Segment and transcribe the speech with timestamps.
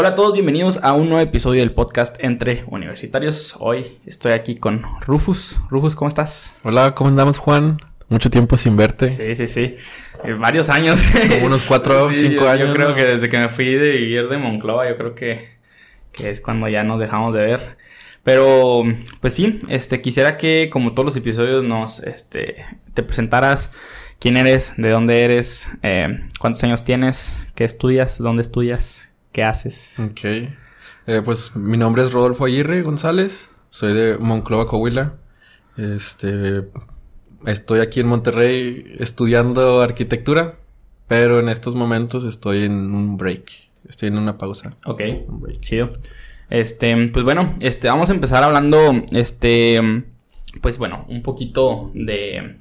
[0.00, 3.54] Hola a todos, bienvenidos a un nuevo episodio del podcast Entre Universitarios.
[3.58, 5.60] Hoy estoy aquí con Rufus.
[5.68, 6.54] Rufus, ¿cómo estás?
[6.62, 7.76] Hola, ¿cómo andamos, Juan?
[8.08, 9.08] Mucho tiempo sin verte.
[9.08, 9.76] Sí, sí, sí.
[10.24, 11.02] Eh, varios años.
[11.28, 12.68] Como unos cuatro o cinco años.
[12.68, 15.50] Yo creo que desde que me fui de vivir de Monclova, yo creo que,
[16.12, 17.76] que es cuando ya nos dejamos de ver.
[18.22, 18.84] Pero,
[19.20, 22.56] pues sí, este, quisiera que, como todos los episodios, nos, este,
[22.94, 23.70] te presentaras
[24.18, 29.98] quién eres, de dónde eres, eh, cuántos años tienes, qué estudias, dónde estudias, ¿Qué haces?
[29.98, 30.20] Ok.
[31.06, 33.48] Eh, pues mi nombre es Rodolfo Aguirre González.
[33.68, 35.14] Soy de Monclova, Coahuila.
[35.76, 36.64] Este,
[37.46, 40.56] estoy aquí en Monterrey estudiando arquitectura,
[41.06, 43.50] pero en estos momentos estoy en un break.
[43.88, 44.76] Estoy en una pausa.
[44.84, 45.02] Ok.
[45.60, 45.98] Chido.
[46.50, 48.78] Este, pues bueno, este, vamos a empezar hablando,
[49.12, 49.80] este,
[50.60, 52.56] pues bueno, un poquito de,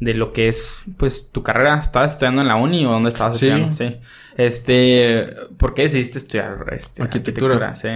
[0.00, 1.80] de lo que es, pues, tu carrera.
[1.80, 3.72] ¿Estabas estudiando en la uni o dónde estabas estudiando?
[3.72, 3.96] Sí.
[4.36, 7.74] Este, ¿por qué decidiste estudiar este, arquitectura?
[7.76, 7.88] Sí.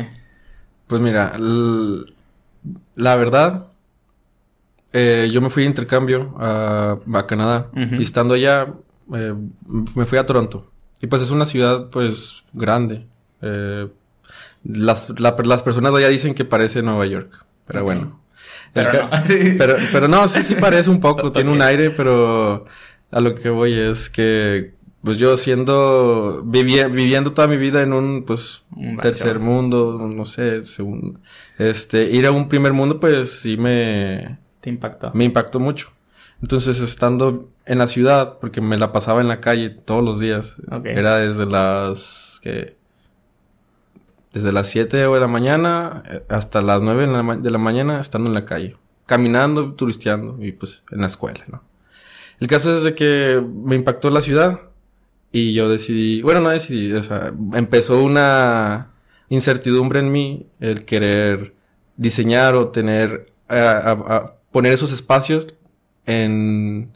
[0.87, 1.33] Pues mira,
[2.97, 3.67] la verdad,
[4.93, 8.73] eh, yo me fui de intercambio a, Canadá y estando allá
[9.15, 9.35] eh,
[9.95, 10.71] me fui a Toronto.
[11.01, 13.07] Y pues es una ciudad pues grande.
[13.43, 13.89] Eh,
[14.65, 18.21] las, las personas de allá dicen que parece Nueva York, pero bueno.
[18.73, 19.11] Pero, no.
[19.59, 22.67] pero, pero, no, sí, sí parece un poco, tiene un aire, pero
[23.11, 28.25] a lo que voy es que pues yo siendo, viviendo toda mi vida en un,
[28.25, 28.65] pues,
[29.01, 31.21] tercer mundo, no sé, según,
[31.57, 34.39] este, ir a un primer mundo, pues sí me...
[34.61, 35.13] Te impactó.
[35.15, 35.93] Me impactó mucho.
[36.43, 40.57] Entonces, estando en la ciudad, porque me la pasaba en la calle todos los días,
[40.85, 42.77] era desde las, que
[44.39, 47.09] desde las 7 de la mañana eh, hasta las 9
[47.41, 51.65] de la mañana estando en la calle, caminando, turisteando y pues en la escuela, ¿no?
[52.39, 54.61] El caso es de que me impactó la ciudad
[55.33, 58.93] y yo decidí, bueno, no decidí, o sea, empezó una
[59.29, 61.55] incertidumbre en mí el querer
[61.97, 65.49] diseñar o tener, a, poner esos espacios
[66.07, 66.93] en,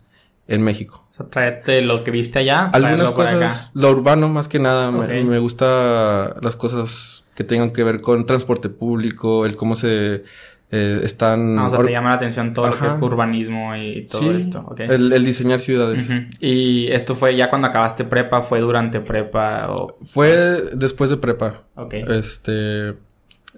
[0.47, 1.09] en México.
[1.11, 2.71] O sea, traerte lo que viste allá.
[2.73, 7.85] Algunas cosas, lo urbano más que nada, me, me gusta las cosas que tengan que
[7.85, 10.25] ver con transporte público, el cómo se
[10.71, 11.55] eh, están...
[11.55, 14.75] No, o sea, te llama la atención todo lo que es urbanismo y todo esto.
[14.79, 16.11] El, diseñar ciudades.
[16.41, 18.41] ¿Y esto fue ya cuando acabaste prepa?
[18.41, 19.67] ¿Fue durante prepa?
[19.71, 19.99] O...
[20.03, 21.63] Fue después de prepa.
[21.75, 21.95] Ok.
[22.09, 22.95] Este...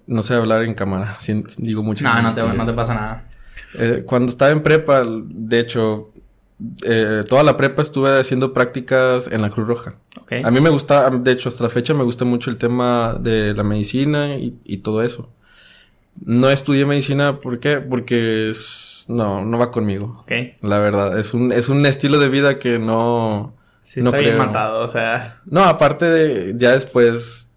[0.06, 1.16] No sé hablar en cámara,
[1.58, 2.04] digo mucho.
[2.04, 3.22] No, no te, no te pasa nada.
[3.78, 6.12] Eh, cuando estaba en prepa, de hecho,
[6.84, 9.94] eh, toda la prepa estuve haciendo prácticas en la Cruz Roja.
[10.22, 10.42] Okay.
[10.44, 13.54] A mí me gusta, de hecho, hasta la fecha me gusta mucho el tema de
[13.54, 15.28] la medicina y, y todo eso.
[16.24, 17.80] No estudié medicina, ¿por qué?
[17.80, 20.24] Porque es, no, no va conmigo.
[20.62, 23.54] La verdad, es un, es un estilo de vida que no...
[23.82, 25.40] Sí, está bien matado, o sea...
[25.44, 27.50] No, aparte de, ya después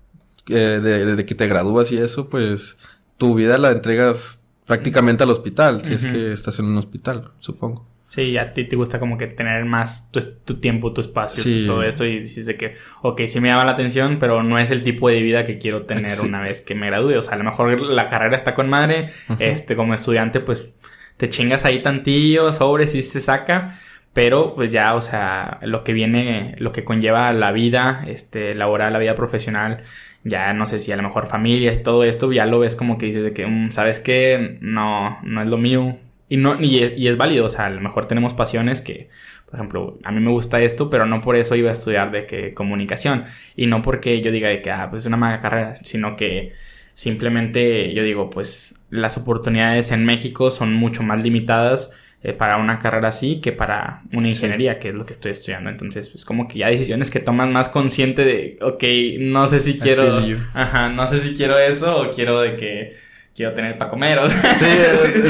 [0.50, 0.80] eh,
[1.16, 2.78] de, que te gradúas y eso, pues
[3.18, 7.86] tu vida la entregas prácticamente al hospital, si es que estás en un hospital, supongo.
[8.08, 12.06] Sí, a ti te gusta como que tener más tu, tiempo, tu espacio, todo esto
[12.06, 15.10] y dices de que, ok, sí me llama la atención, pero no es el tipo
[15.10, 17.18] de vida que quiero tener una vez que me gradúe.
[17.18, 19.10] O sea, a lo mejor la carrera está con madre,
[19.40, 20.70] este, como estudiante, pues
[21.18, 23.78] te chingas ahí tantillo, sobre si se saca,
[24.14, 28.94] pero pues ya, o sea, lo que viene, lo que conlleva la vida, este, laboral,
[28.94, 29.84] la vida profesional,
[30.24, 32.98] ya no sé si a lo mejor familia y todo esto, ya lo ves como
[32.98, 34.58] que dices de que, mm, ¿sabes qué?
[34.62, 35.98] No, no es lo mío,
[36.30, 39.10] y, no, y, y, es válido, o sea, a lo mejor tenemos pasiones que,
[39.46, 42.26] por ejemplo, a mí me gusta esto, pero no por eso iba a estudiar de
[42.26, 43.26] que comunicación.
[43.56, 46.52] Y no porque yo diga de que, ah, pues es una mala carrera, sino que
[46.94, 51.94] simplemente yo digo, pues las oportunidades en México son mucho más limitadas
[52.24, 55.70] eh, para una carrera así que para una ingeniería, que es lo que estoy estudiando.
[55.70, 58.84] Entonces, pues como que ya decisiones que toman más consciente de, ok,
[59.20, 60.20] no sé si quiero,
[60.54, 63.07] ajá, no sé si quiero eso o quiero de que
[63.38, 64.20] quiero tener para comer.
[64.20, 64.56] O sea.
[64.56, 64.66] Sí,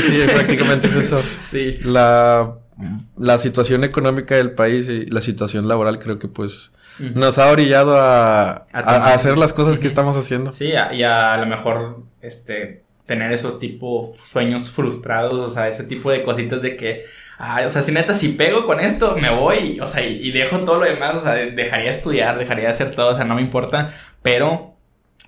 [0.01, 1.21] sí, prácticamente es eso.
[1.43, 1.77] Sí.
[1.83, 2.55] La,
[3.17, 7.95] la situación económica del país y la situación laboral creo que pues nos ha orillado
[7.95, 10.51] a, a, hacer las cosas que estamos haciendo.
[10.51, 16.11] Sí, y a, lo mejor este tener esos tipo sueños frustrados, o sea, ese tipo
[16.11, 17.03] de cositas de que,
[17.37, 20.31] ay, o sea, si neta, si pego con esto, me voy, o sea, y, y
[20.31, 23.41] dejo todo lo demás, o sea, dejaría estudiar, dejaría hacer todo, o sea, no me
[23.41, 24.76] importa, pero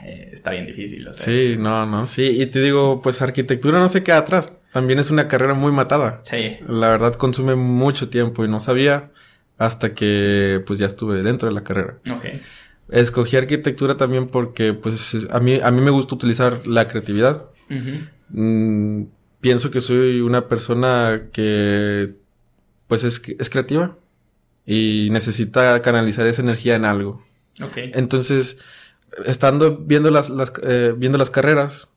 [0.03, 1.07] eh, está bien difícil.
[1.07, 2.41] O sea, sí, no, no, sí.
[2.41, 4.53] Y te digo, pues arquitectura no se queda atrás.
[4.71, 6.21] También es una carrera muy matada.
[6.23, 6.57] Sí.
[6.67, 9.11] La verdad consume mucho tiempo y no sabía
[9.57, 11.99] hasta que pues ya estuve dentro de la carrera.
[12.11, 12.25] Ok.
[12.89, 17.45] Escogí arquitectura también porque pues a mí, a mí me gusta utilizar la creatividad.
[18.29, 19.03] Mm,
[19.41, 22.15] pienso que soy una persona que
[22.87, 23.97] pues es, es creativa
[24.65, 27.23] y necesita canalizar esa energía en algo.
[27.61, 27.77] Ok.
[27.93, 28.59] Entonces
[29.25, 31.89] estando viendo las, las eh, viendo las carreras,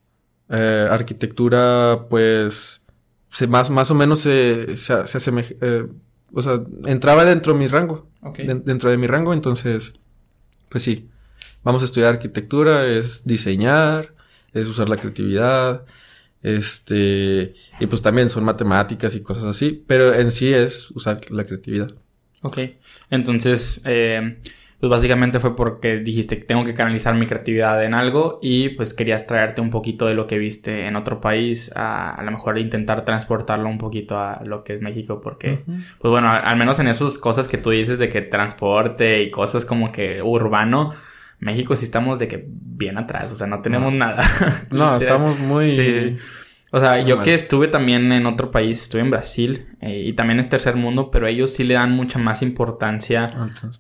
[0.49, 2.85] eh, arquitectura, pues,
[3.31, 5.87] se más, más o menos se, se, se asemeja, eh,
[6.33, 8.09] o sea, entraba dentro de mi rango.
[8.65, 9.95] dentro de mi rango, entonces,
[10.69, 11.09] pues sí,
[11.63, 14.15] vamos a estudiar arquitectura, es diseñar,
[14.53, 15.85] es usar la creatividad,
[16.43, 21.45] este, y pues también son matemáticas y cosas así, pero en sí es usar la
[21.45, 21.89] creatividad.
[22.43, 22.59] Ok,
[23.11, 24.39] entonces, eh,
[24.83, 28.95] pues básicamente fue porque dijiste que tengo que canalizar mi creatividad en algo y pues
[28.95, 32.59] querías traerte un poquito de lo que viste en otro país, a, a lo mejor
[32.59, 35.61] intentar transportarlo un poquito a lo que es México, porque,
[36.01, 39.65] pues bueno, al, menos en esas cosas que tú dices de que transporte y cosas
[39.65, 40.93] como que urbano,
[41.39, 44.25] México sí estamos de que bien atrás, o sea, no tenemos nada.
[44.73, 45.69] No, estamos muy...
[45.69, 46.17] Sí.
[46.75, 50.41] O sea, yo que estuve también en otro país, estuve en Brasil eh, y también
[50.41, 53.29] es tercer mundo, pero ellos sí le dan mucha más importancia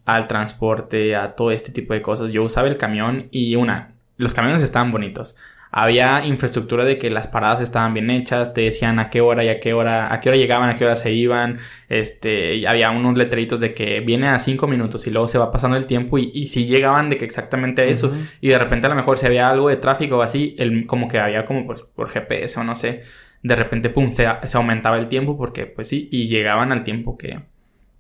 [0.04, 2.32] al transporte, a todo este tipo de cosas.
[2.32, 5.36] Yo usaba el camión y una, los camiones estaban bonitos
[5.72, 9.48] había infraestructura de que las paradas estaban bien hechas, te decían a qué hora y
[9.48, 13.16] a qué hora, a qué hora llegaban, a qué hora se iban, este, había unos
[13.16, 16.30] letreritos de que viene a cinco minutos y luego se va pasando el tiempo y,
[16.34, 18.12] y si llegaban de que exactamente eso.
[18.42, 21.08] Y de repente a lo mejor si había algo de tráfico o así, el, como
[21.08, 23.02] que había como por, por GPS o no sé,
[23.42, 27.16] de repente pum, se, se aumentaba el tiempo porque pues sí, y llegaban al tiempo
[27.16, 27.40] que,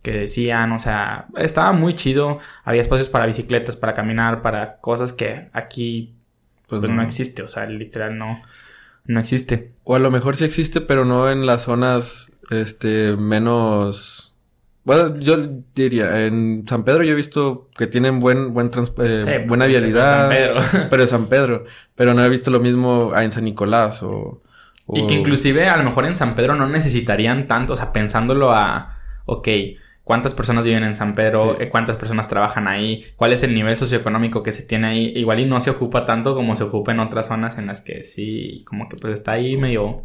[0.02, 5.14] que decían, o sea, estaba muy chido, había espacios para bicicletas, para caminar, para cosas
[5.14, 6.18] que aquí
[6.80, 7.02] pues, pues no.
[7.02, 8.40] existe, o sea, literal no,
[9.04, 9.72] no existe.
[9.84, 14.34] O a lo mejor sí existe, pero no en las zonas, este, menos...
[14.84, 15.36] Bueno, yo
[15.74, 20.30] diría, en San Pedro yo he visto que tienen buen, buen eh, buena pues, vialidad.
[20.90, 21.64] Pero en San Pedro.
[21.94, 24.42] Pero no he visto lo mismo en San Nicolás o,
[24.86, 24.96] o...
[24.96, 28.50] Y que inclusive a lo mejor en San Pedro no necesitarían tanto, o sea, pensándolo
[28.50, 29.46] a, ok,
[30.04, 33.76] cuántas personas viven en San Pedro, eh, cuántas personas trabajan ahí, cuál es el nivel
[33.76, 35.12] socioeconómico que se tiene ahí.
[35.14, 38.02] Igual y no se ocupa tanto como se ocupa en otras zonas en las que
[38.02, 40.04] sí, como que pues está ahí medio,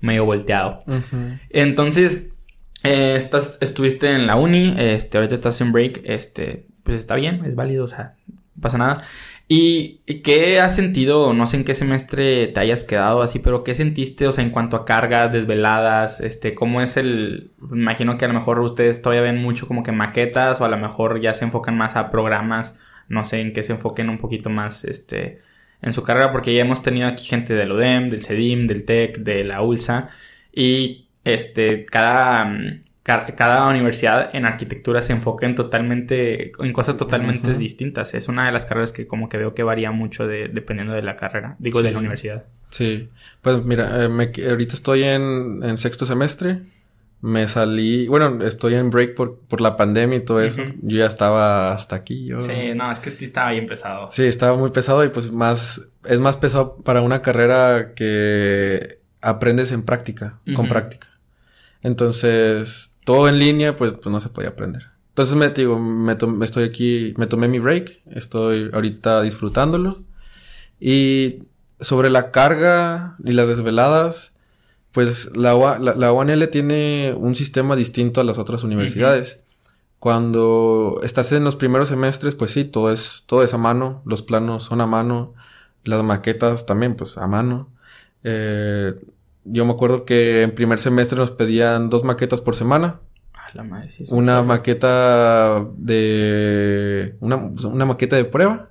[0.00, 0.82] medio volteado.
[1.50, 2.28] Entonces,
[2.84, 7.44] eh, estás, estuviste en la uni, este, ahorita estás en break, este, pues está bien,
[7.44, 9.02] es válido, o sea, no pasa nada.
[9.50, 11.32] ¿Y qué has sentido?
[11.32, 14.26] No sé en qué semestre te hayas quedado así, pero ¿qué sentiste?
[14.26, 17.50] O sea, en cuanto a cargas, desveladas, este, ¿cómo es el...?
[17.72, 20.76] Imagino que a lo mejor ustedes todavía ven mucho como que maquetas o a lo
[20.76, 22.78] mejor ya se enfocan más a programas,
[23.08, 25.40] no sé, en qué se enfoquen un poquito más, este,
[25.80, 29.18] en su carrera, porque ya hemos tenido aquí gente del ODEM, del CEDIM, del TEC,
[29.18, 30.10] de la ULSA,
[30.52, 32.52] y este, cada,
[33.08, 38.12] cada universidad en arquitectura se enfoca en totalmente, en cosas totalmente distintas.
[38.12, 41.02] Es una de las carreras que como que veo que varía mucho de, dependiendo de
[41.02, 42.44] la carrera, digo, de la universidad.
[42.68, 43.08] Sí,
[43.40, 46.60] pues mira, eh, ahorita estoy en, sexto semestre.
[47.20, 50.62] Me salí, bueno, estoy en break por, por la pandemia y todo eso.
[50.82, 52.26] Yo ya estaba hasta aquí.
[52.26, 52.38] Yo...
[52.38, 54.12] Sí, no, es que estaba bien pesado.
[54.12, 59.72] Sí, estaba muy pesado y pues más, es más pesado para una carrera que aprendes
[59.72, 61.08] en práctica, con práctica.
[61.82, 64.82] Entonces, todo en línea, pues, pues no se podía aprender.
[65.08, 66.14] Entonces me digo, me,
[66.44, 70.02] estoy aquí, me tomé mi break, estoy ahorita disfrutándolo.
[70.78, 71.44] Y
[71.80, 74.34] sobre la carga y las desveladas,
[74.92, 79.40] pues la, la, UNL tiene un sistema distinto a las otras universidades.
[79.98, 84.20] Cuando estás en los primeros semestres, pues sí, todo es, todo es a mano, los
[84.20, 85.32] planos son a mano,
[85.82, 87.70] las maquetas también, pues a mano.
[88.22, 89.00] Eh,
[89.50, 93.00] yo me acuerdo que en primer semestre nos pedían dos maquetas por semana.
[93.34, 97.16] Ah, la madre, sí, una maqueta de...
[97.20, 98.70] Una, maqueta de prueba.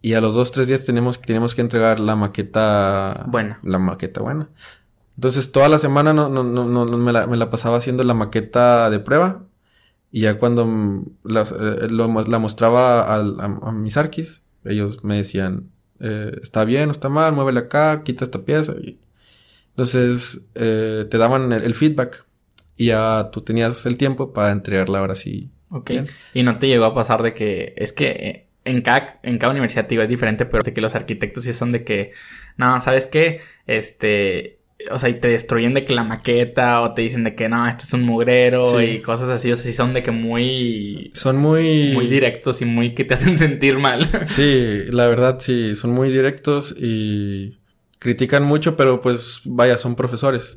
[0.00, 3.24] Y a los dos, tres días tenemos, tenemos que entregar la maqueta...
[3.28, 3.58] Buena.
[3.62, 4.48] La maqueta buena.
[5.16, 8.14] Entonces toda la semana no, no, no, no me, la, me, la, pasaba haciendo la
[8.14, 9.44] maqueta de prueba.
[10.10, 10.64] Y ya cuando
[11.24, 17.08] eh, la mostraba a, a, mis arquis, ellos me decían, eh, está bien, no está
[17.08, 18.74] mal, muévele acá, quita esta pieza.
[18.80, 19.00] Y
[19.74, 22.24] entonces, eh, te daban el, feedback
[22.76, 25.50] y ya tú tenías el tiempo para entregarla ahora sí.
[25.68, 25.90] Ok.
[26.32, 29.50] Y no te llegó a pasar de que es que eh, en cada, en cada
[29.50, 32.12] universidad digo, es diferente, pero de que los arquitectos sí son de que,
[32.56, 33.40] no, ¿sabes qué?
[33.66, 34.60] Este,
[34.92, 37.66] o sea, y te destruyen de que la maqueta o te dicen de que no,
[37.66, 41.10] esto es un mugrero y cosas así, o sea, sí son de que muy...
[41.14, 41.90] Son muy...
[41.94, 44.08] Muy directos y muy que te hacen sentir mal.
[44.26, 47.58] Sí, la verdad sí, son muy directos y
[48.04, 50.56] critican mucho, pero pues vaya, son profesores.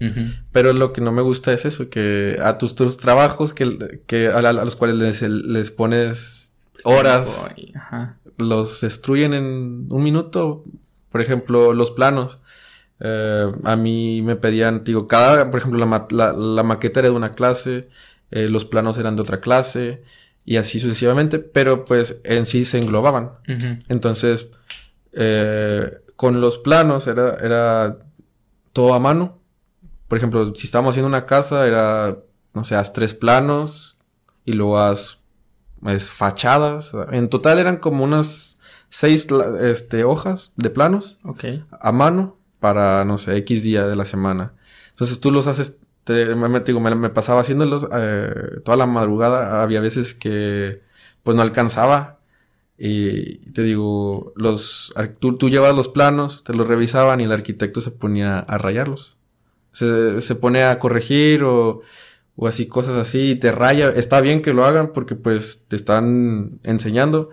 [0.51, 4.27] Pero lo que no me gusta es eso, que a tus, tus trabajos que, que
[4.27, 7.45] a, los cuales les, les pones pues, horas,
[8.37, 10.65] los destruyen en un minuto.
[11.09, 12.39] Por ejemplo, los planos.
[12.99, 17.31] Eh, a mí me pedían, digo, cada, por ejemplo, la, la, maqueta era de una
[17.31, 17.87] clase,
[18.29, 20.03] eh, los planos eran de otra clase,
[20.43, 23.31] y así sucesivamente, pero pues en sí se englobaban.
[23.87, 24.49] Entonces,
[25.13, 27.99] eh, con los planos era, era
[28.73, 29.39] todo a mano.
[30.09, 32.17] Por ejemplo, si estábamos haciendo una casa, era,
[32.53, 33.97] no sé, haz tres planos
[34.43, 35.19] y luego haz
[35.85, 36.91] es, fachadas.
[37.11, 38.57] En total eran como unas
[38.89, 39.27] seis
[39.61, 41.17] este, hojas de planos
[41.79, 44.53] a mano para, no sé, X día de la semana.
[44.91, 49.61] Entonces tú los haces, te, me, digo, me, pasaba haciéndolos eh, toda la madrugada.
[49.61, 50.81] Había veces que
[51.23, 52.16] pues no alcanzaba.
[52.77, 57.81] Y te digo, los, tú, tú llevas los planos, te los revisaban y el arquitecto
[57.81, 59.17] se ponía a rayarlos.
[59.71, 61.81] Se, se pone a corregir o,
[62.35, 63.89] o así, cosas así, y te raya.
[63.89, 67.31] Está bien que lo hagan porque pues te están enseñando.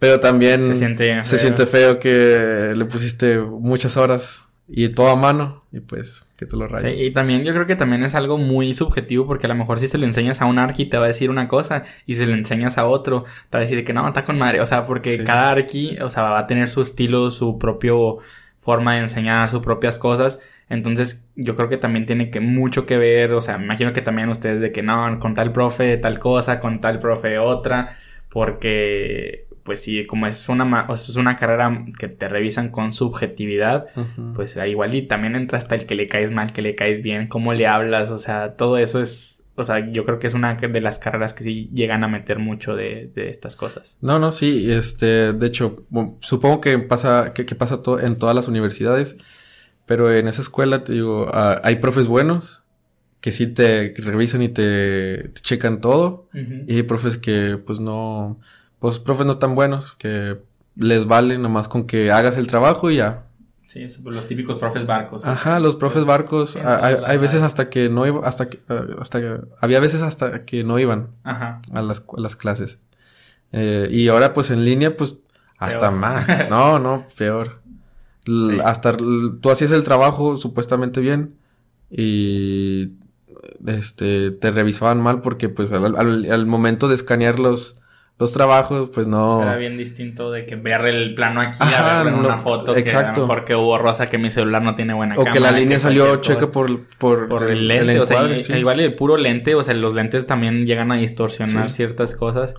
[0.00, 4.40] Pero también se siente, se siente feo que le pusiste muchas horas
[4.74, 6.88] y todo a mano y pues que te lo raya.
[6.88, 9.78] Sí, y también yo creo que también es algo muy subjetivo porque a lo mejor
[9.78, 12.24] si se lo enseñas a un arqui te va a decir una cosa y si
[12.24, 14.86] lo enseñas a otro te va a decir que no, está con madre, o sea,
[14.86, 18.16] porque cada arqui, o sea, va a tener su estilo, su propio
[18.56, 20.40] forma de enseñar, sus propias cosas.
[20.70, 24.00] Entonces, yo creo que también tiene que mucho que ver, o sea, me imagino que
[24.00, 27.94] también ustedes de que no, con tal profe tal cosa, con tal profe otra,
[28.30, 33.86] porque pues sí, como es una, es una carrera que te revisan con subjetividad,
[34.34, 34.94] pues igual.
[34.94, 37.66] Y también entra hasta el que le caes mal, que le caes bien, cómo le
[37.66, 40.98] hablas, o sea, todo eso es, o sea, yo creo que es una de las
[40.98, 43.96] carreras que sí llegan a meter mucho de, estas cosas.
[44.00, 45.86] No, no, sí, este, de hecho,
[46.20, 49.18] supongo que pasa, que, pasa en todas las universidades,
[49.86, 52.64] pero en esa escuela, te digo, ah, hay profes buenos,
[53.20, 56.28] que sí te revisan y te, checan todo,
[56.66, 58.40] y hay profes que pues no
[58.82, 60.42] pues profes no tan buenos que
[60.74, 63.26] les vale nomás con que hagas el trabajo y ya.
[63.68, 65.24] Sí, los típicos profes barcos.
[65.24, 66.56] Ajá, los profes barcos.
[66.56, 70.64] hay, veces hasta que no iba, hasta que, eh, hasta que, había veces hasta que
[70.64, 71.62] no iban Ajá.
[71.72, 72.80] A, las, las clases.
[73.52, 75.20] Eh, y ahora pues en línea pues
[75.58, 76.26] hasta más.
[76.50, 77.60] No, no, peor.
[78.64, 81.36] Hasta tú hacías el trabajo supuestamente bien
[81.88, 82.94] y
[83.64, 87.81] este te revisaban mal porque pues al, al momento de escanear los
[88.22, 89.40] los trabajos, pues no.
[89.40, 92.76] Será bien distinto de que ver el plano aquí a verlo en una foto.
[92.76, 93.12] Exacto.
[93.12, 95.32] Que a lo mejor que hubo rosa que mi celular no tiene buena cámara.
[95.32, 97.98] O que la línea salió checa por, por, el, lente.
[97.98, 102.14] o sea, igual el puro lente, o sea, los lentes también llegan a distorsionar ciertas
[102.14, 102.54] cosas.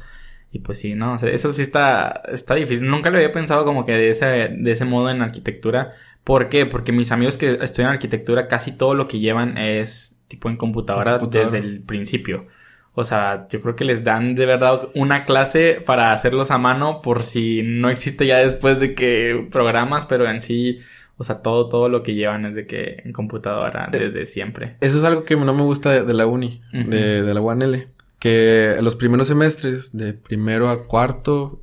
[0.51, 2.87] Y pues sí, no, o sea, eso sí está, está difícil.
[2.87, 5.93] Nunca lo había pensado como que de ese, de ese modo en arquitectura.
[6.23, 6.65] ¿Por qué?
[6.65, 11.17] Porque mis amigos que estudian arquitectura casi todo lo que llevan es tipo en computadora.
[11.19, 12.47] desde el principio.
[12.95, 17.01] O sea, yo creo que les dan de verdad una clase para hacerlos a mano
[17.01, 20.79] por si no existe ya después de que programas, pero en sí,
[21.17, 24.77] o sea, todo, todo lo que llevan es de que en computadora eh, desde siempre.
[24.79, 27.87] Eso es algo que no me gusta de, la uni, de, de, la UNL.
[28.19, 31.61] Que los primeros semestres, de primero a cuarto,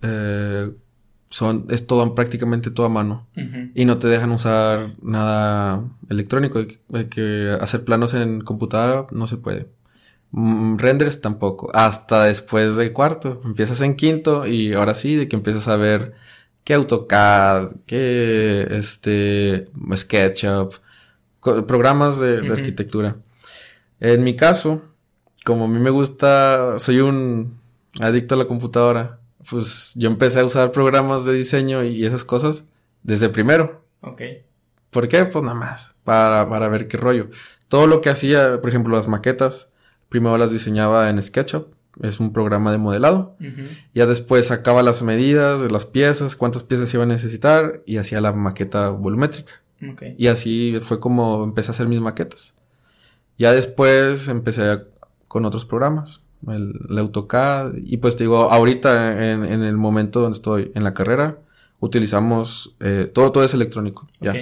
[0.00, 0.70] eh,
[1.28, 3.26] son, es todo prácticamente todo a mano.
[3.74, 6.64] Y no te dejan usar nada electrónico.
[6.92, 9.66] Hay que hacer planos en computadora no se puede.
[10.36, 11.70] Mm, renders tampoco.
[11.74, 13.40] Hasta después de cuarto.
[13.44, 16.14] Empiezas en quinto y ahora sí, de que empiezas a ver
[16.64, 20.74] qué AutoCAD, qué este SketchUp,
[21.40, 23.16] programas de, arquitectura.
[24.00, 24.82] En mi caso,
[25.44, 27.56] como a mí me gusta, soy un
[28.00, 32.64] adicto a la computadora, pues yo empecé a usar programas de diseño y esas cosas
[33.04, 33.84] desde primero.
[34.00, 34.22] Ok.
[34.90, 35.26] ¿Por qué?
[35.26, 37.30] Pues nada más, para, para ver qué rollo.
[37.68, 39.68] Todo lo que hacía, por ejemplo, las maquetas,
[40.14, 43.36] Primero las diseñaba en SketchUp, es un programa de modelado.
[43.94, 48.20] Ya después sacaba las medidas de las piezas, cuántas piezas iba a necesitar y hacía
[48.20, 49.54] la maqueta volumétrica.
[50.16, 52.54] Y así fue como empecé a hacer mis maquetas.
[53.38, 54.84] Ya después empecé
[55.26, 57.72] con otros programas, el, AutoCAD.
[57.82, 61.40] Y pues te digo, ahorita en, el momento donde estoy en la carrera,
[61.80, 64.06] utilizamos eh, todo, todo es electrónico.
[64.20, 64.32] Ya.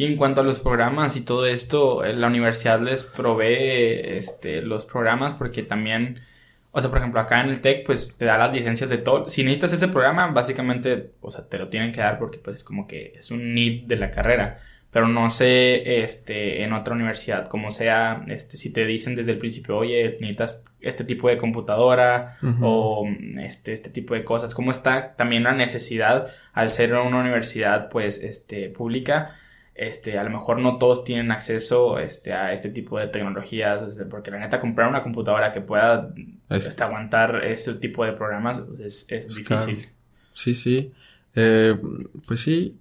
[0.00, 4.62] Y en cuanto a los programas y todo esto, eh, la universidad les provee este,
[4.62, 6.22] los programas porque también,
[6.70, 9.28] o sea, por ejemplo, acá en el TEC, pues te da las licencias de todo.
[9.28, 12.86] Si necesitas ese programa, básicamente, o sea, te lo tienen que dar porque pues como
[12.86, 14.56] que es un need de la carrera.
[14.90, 19.38] Pero no sé, este, en otra universidad, como sea, este, si te dicen desde el
[19.38, 23.06] principio, oye, necesitas este tipo de computadora o
[23.38, 28.24] este, este tipo de cosas, ¿cómo está también la necesidad al ser una universidad, pues,
[28.24, 29.36] este, pública?
[29.80, 34.30] Este, a lo mejor no todos tienen acceso este, a este tipo de tecnologías, porque
[34.30, 36.12] la neta comprar una computadora que pueda
[36.50, 39.88] este, aguantar este tipo de programas pues, es, es difícil.
[40.34, 40.92] Sí, sí.
[41.34, 41.80] Eh,
[42.28, 42.76] pues sí,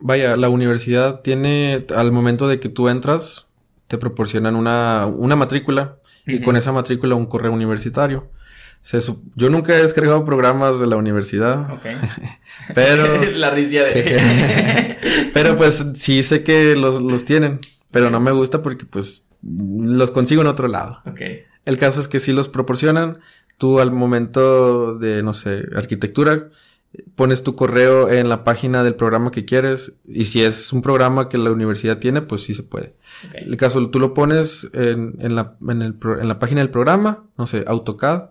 [0.00, 3.46] vaya, la universidad tiene, al momento de que tú entras,
[3.86, 8.28] te proporcionan una, una matrícula y con esa matrícula un correo universitario.
[9.34, 11.70] Yo nunca he descargado programas de la universidad.
[11.72, 11.86] Ok.
[12.74, 13.22] pero.
[13.32, 14.96] la risa de.
[15.34, 17.60] pero pues sí sé que los, los tienen.
[17.90, 21.00] Pero no me gusta porque pues los consigo en otro lado.
[21.06, 21.20] Ok.
[21.64, 23.18] El caso es que sí los proporcionan.
[23.58, 26.48] Tú al momento de, no sé, arquitectura,
[27.14, 29.92] pones tu correo en la página del programa que quieres.
[30.06, 32.94] Y si es un programa que la universidad tiene, pues sí se puede.
[33.34, 37.24] El caso, tú lo pones en, en, la, en, el, en la página del programa,
[37.36, 38.30] no sé, AutoCAD.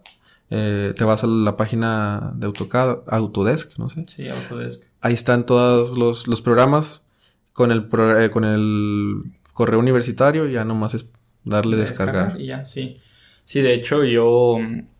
[0.51, 4.03] Eh, te vas a la página de AutoCAD, Autodesk, no sé.
[4.07, 4.83] Sí, Autodesk.
[5.01, 7.05] Ahí están todos los, los programas
[7.53, 7.87] con el,
[8.17, 11.09] eh, con el correo universitario ya nomás es
[11.43, 12.39] darle descargar.
[12.39, 12.99] Y ya, sí.
[13.43, 14.57] Sí, de hecho yo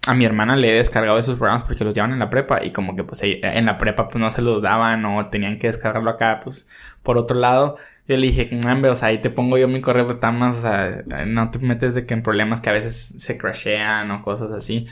[0.08, 2.72] a mi hermana le he descargado esos programas porque los llevan en la prepa y
[2.72, 6.10] como que pues en la prepa pues no se los daban o tenían que descargarlo
[6.10, 6.68] acá pues
[7.04, 7.78] por otro lado.
[8.08, 8.50] Yo le dije,
[8.90, 11.60] o sea, ahí te pongo yo mi correo, pues está más, o sea, no te
[11.60, 14.88] metes de que en problemas que a veces se crashean o cosas así.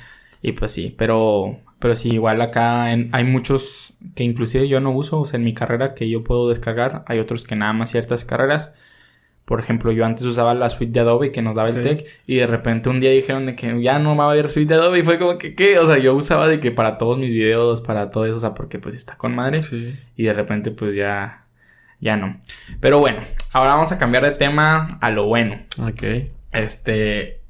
[0.47, 5.19] Y pues sí, pero, pero sí, igual acá hay muchos que inclusive yo no uso,
[5.19, 7.03] o sea, en mi carrera que yo puedo descargar.
[7.05, 8.73] Hay otros que nada más ciertas carreras.
[9.43, 12.35] Por ejemplo, yo antes usaba la suite de Adobe que nos daba el tech y
[12.35, 14.99] de repente un día dijeron de que ya no va a haber suite de Adobe
[14.99, 15.79] y fue como que, ¿qué?
[15.79, 18.53] O sea, yo usaba de que para todos mis videos, para todo eso, o sea,
[18.53, 19.59] porque pues está con madre.
[20.15, 21.45] Y de repente pues ya,
[21.99, 22.39] ya no.
[22.79, 23.19] Pero bueno,
[23.51, 25.57] ahora vamos a cambiar de tema a lo bueno.
[25.81, 26.03] Ok.
[26.53, 27.41] Este,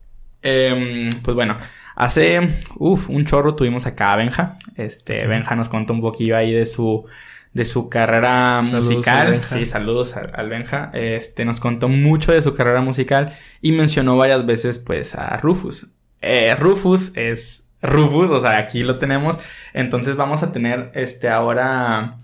[0.42, 1.58] eh, pues bueno,
[1.98, 4.60] Hace, uff, un chorro tuvimos acá a Benja.
[4.76, 7.06] Este, Benja nos contó un poquillo ahí de su,
[7.54, 9.42] de su carrera musical.
[9.42, 10.92] Sí, saludos al, Benja.
[10.94, 15.88] Este, nos contó mucho de su carrera musical y mencionó varias veces, pues, a Rufus.
[16.22, 19.40] Eh, Rufus es Rufus, o sea, aquí lo tenemos.
[19.74, 22.16] Entonces vamos a tener, este, ahora...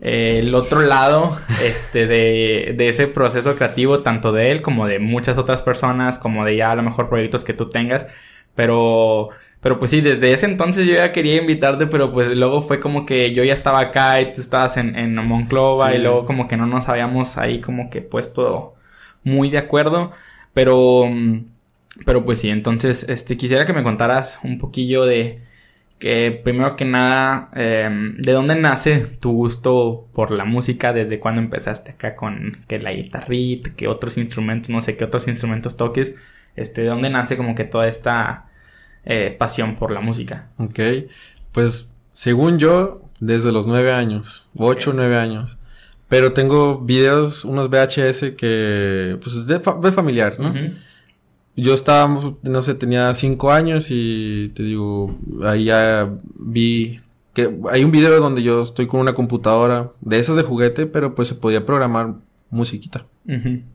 [0.00, 4.98] Eh, el otro lado este de, de, ese proceso creativo tanto de él como de
[4.98, 8.08] muchas otras personas como de ya a lo mejor proyectos que tú tengas
[8.56, 9.28] pero,
[9.60, 13.06] pero pues sí, desde ese entonces yo ya quería invitarte, pero pues luego fue como
[13.06, 16.56] que yo ya estaba acá y tú estabas en, en Monclova y luego como que
[16.56, 18.74] no nos habíamos ahí como que puesto
[19.24, 20.12] muy de acuerdo.
[20.54, 21.04] Pero,
[22.04, 25.40] pero pues sí, entonces este, quisiera que me contaras un poquillo de
[25.98, 30.92] que primero que nada, em, ¿de dónde nace tu gusto por la música?
[30.92, 35.26] ¿Desde cuándo empezaste acá con que la guitarrita, que otros instrumentos, no sé qué otros
[35.28, 36.14] instrumentos toques?
[36.56, 38.46] Este, ¿de dónde nace como que toda esta
[39.04, 40.48] eh, pasión por la música?
[40.58, 40.80] Ok,
[41.52, 45.58] pues según yo, desde los nueve años, ocho o nueve años.
[46.08, 50.54] Pero tengo videos, unos VHS que, pues, es de, familiar, ¿no?
[51.56, 57.00] Yo estaba, no sé, tenía cinco años y te digo, ahí ya vi
[57.32, 61.14] que hay un video donde yo estoy con una computadora de esas de juguete, pero
[61.14, 62.14] pues se podía programar
[62.50, 63.04] musiquita.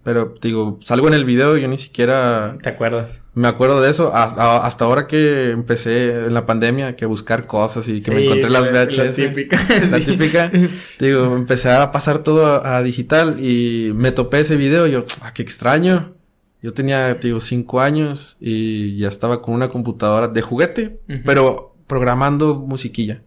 [0.04, 2.58] Pero digo, salgo en el video yo ni siquiera...
[2.62, 3.24] ¿Te acuerdas?
[3.34, 8.02] Me acuerdo de eso hasta, ahora que empecé en la pandemia que buscar cosas y
[8.02, 8.98] que me encontré las VHS.
[9.18, 9.60] La típica.
[9.92, 10.52] La típica.
[11.00, 15.34] digo, empecé a pasar todo a, digital y me topé ese video y yo, ah,
[15.34, 16.16] qué extraño.
[16.62, 22.56] Yo tenía, digo, cinco años y ya estaba con una computadora de juguete, pero programando
[22.56, 23.24] musiquilla.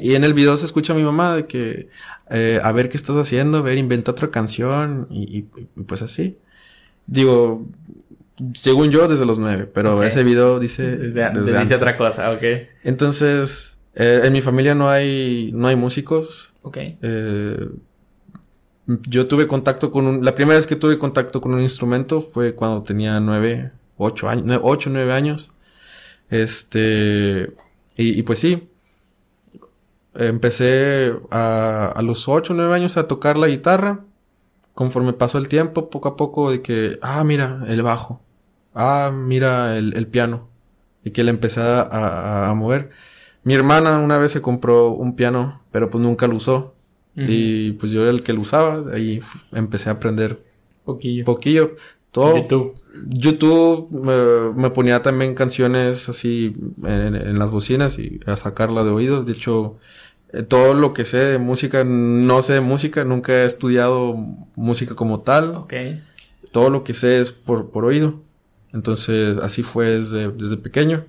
[0.00, 1.88] Y en el video se escucha a mi mamá de que,
[2.30, 5.42] eh, a ver qué estás haciendo, a ver, inventa otra canción y,
[5.86, 6.38] pues así.
[7.06, 7.66] Digo,
[8.54, 10.96] según yo, desde los nueve, pero ese video dice...
[10.96, 12.42] Desde, dice otra cosa, ok.
[12.84, 16.54] Entonces, eh, en mi familia no hay, no hay músicos.
[16.62, 16.78] Ok.
[16.78, 17.68] Eh,
[18.86, 20.24] yo tuve contacto con un...
[20.24, 24.60] La primera vez que tuve contacto con un instrumento fue cuando tenía nueve, ocho años,
[24.62, 25.52] ocho, nueve años.
[26.30, 27.52] Este...
[27.96, 28.68] Y, y pues sí,
[30.14, 34.04] empecé a, a los 8 o 9 años a tocar la guitarra.
[34.74, 38.22] Conforme pasó el tiempo, poco a poco, de que, ah, mira, el bajo.
[38.74, 40.48] Ah, mira, el, el piano.
[41.04, 42.90] Y que le empecé a, a, mover.
[43.44, 46.74] Mi hermana una vez se compró un piano, pero pues nunca lo usó.
[47.14, 48.84] Y pues yo era el que lo usaba.
[48.94, 49.20] Ahí
[49.52, 50.42] empecé a aprender.
[50.84, 51.24] Poquillo.
[51.26, 51.76] Poquillo.
[52.10, 52.36] Todo.
[52.36, 52.74] YouTube.
[53.08, 58.90] YouTube me, me ponía también canciones así en, en, las bocinas y a sacarla de
[58.90, 59.24] oído.
[59.24, 59.78] De hecho,
[60.32, 64.14] eh, todo lo que sé de música, no sé de música, nunca he estudiado
[64.56, 65.54] música como tal.
[65.56, 65.74] Ok.
[66.50, 68.20] Todo lo que sé es por, por oído.
[68.72, 71.04] Entonces, así fue desde, desde pequeño.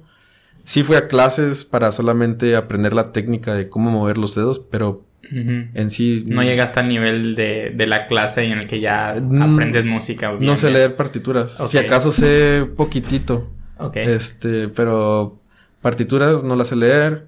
[0.66, 5.04] Sí fui a clases para solamente aprender la técnica de cómo mover los dedos, pero
[5.32, 6.26] en sí...
[6.28, 10.32] No llegaste al nivel de, de, la clase en el que ya mm, aprendes música.
[10.40, 11.58] no sé leer partituras.
[11.70, 13.50] Si acaso sé poquitito.
[13.78, 13.98] Ok.
[13.98, 15.40] Este, pero
[15.82, 17.26] partituras no las sé leer.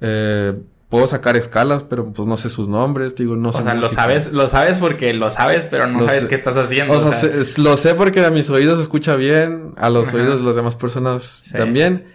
[0.00, 0.54] Eh,
[0.88, 3.60] puedo sacar escalas, pero pues no sé sus nombres, digo, no sé.
[3.60, 6.94] O sea, lo sabes, lo sabes porque lo sabes, pero no sabes qué estás haciendo.
[6.94, 10.46] O, sea, lo sé porque a mis oídos se escucha bien, a los oídos de
[10.46, 12.06] las demás personas también,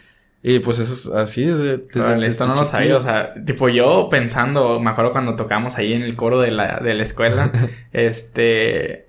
[0.42, 1.78] Y pues eso es así desde...
[1.78, 5.94] desde esto no lo sabía, o sea, tipo yo pensando, me acuerdo cuando tocamos ahí
[5.94, 7.52] en el coro de la, de la escuela,
[7.94, 9.03] este...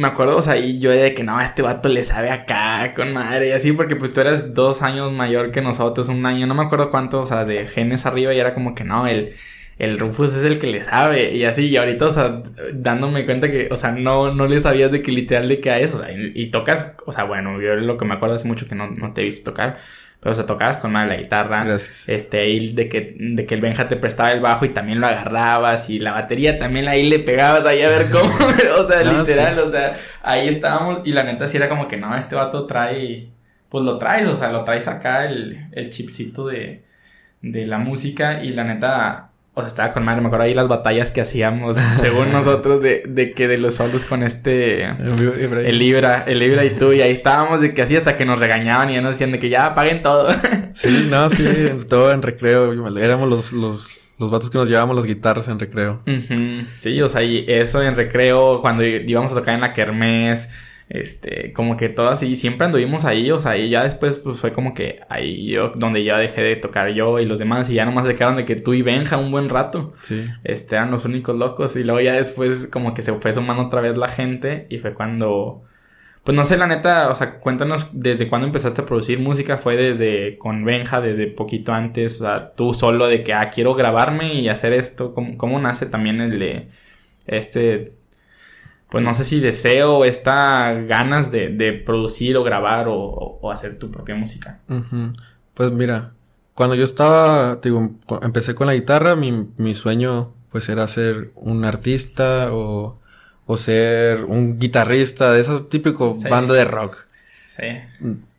[0.00, 3.12] Me acuerdo, o sea, y yo de que no, este vato le sabe acá, con
[3.12, 6.54] madre, y así, porque pues tú eras dos años mayor que nosotros, un año, no
[6.54, 9.34] me acuerdo cuánto, o sea, de genes arriba, y era como que no, el,
[9.80, 13.50] el Rufus es el que le sabe, y así, y ahorita, o sea, dándome cuenta
[13.50, 16.12] que, o sea, no, no le sabías de que literal de qué es, o sea,
[16.12, 18.90] y, y, tocas, o sea, bueno, yo lo que me acuerdo hace mucho que no,
[18.90, 19.78] no te he visto tocar,
[20.20, 21.64] pero o sea, tocabas con mal la guitarra.
[21.64, 22.06] Gracias.
[22.06, 25.06] Este, ahí de que, de que el Benja te prestaba el bajo y también lo
[25.06, 25.88] agarrabas.
[25.88, 28.30] Y la batería también ahí le pegabas ahí a ver cómo.
[28.78, 31.00] o sea, literal, o sea, ahí estábamos.
[31.06, 33.30] Y la neta sí era como que no, este vato trae.
[33.70, 36.84] Pues lo traes, o sea, lo traes acá el, el chipcito de,
[37.40, 38.44] de la música.
[38.44, 39.29] Y la neta,
[39.60, 43.02] o sea, estaba con madre, me acuerdo ahí las batallas que hacíamos, según nosotros, de,
[43.06, 44.84] de que de los solos con este...
[44.84, 48.38] El Libra, el Libra y tú, y ahí estábamos de que así hasta que nos
[48.38, 50.28] regañaban y ya nos decían de que ya paguen todo.
[50.74, 51.46] sí, no, sí,
[51.88, 56.02] todo en recreo, éramos los, los, los vatos que nos llevábamos las guitarras en recreo.
[56.74, 60.48] Sí, o sea, y eso en recreo, cuando íbamos a tocar en la kermés
[60.90, 64.52] este, como que todo así, siempre anduvimos ahí, o sea, y ya después pues fue
[64.52, 67.84] como que ahí yo, donde ya dejé de tocar yo y los demás, y ya
[67.84, 69.92] nomás se quedaron de que tú y Benja un buen rato.
[70.02, 70.24] Sí.
[70.42, 73.80] Este, eran los únicos locos, y luego ya después como que se fue sumando otra
[73.80, 75.62] vez la gente, y fue cuando,
[76.24, 79.76] pues no sé, la neta, o sea, cuéntanos desde cuándo empezaste a producir música, fue
[79.76, 84.34] desde con Benja, desde poquito antes, o sea, tú solo de que, ah, quiero grabarme
[84.34, 86.66] y hacer esto, ¿cómo, cómo nace también el de,
[87.28, 87.92] este,
[88.90, 93.90] pues no sé si deseo esta ganas de, de producir o grabar o, hacer tu
[93.90, 94.60] propia música.
[95.54, 96.12] Pues mira,
[96.54, 101.64] cuando yo estaba, digo, empecé con la guitarra, mi, mi sueño pues era ser un
[101.64, 102.98] artista o,
[103.46, 107.04] o ser un guitarrista de esa típico banda de rock.
[107.46, 107.64] Sí.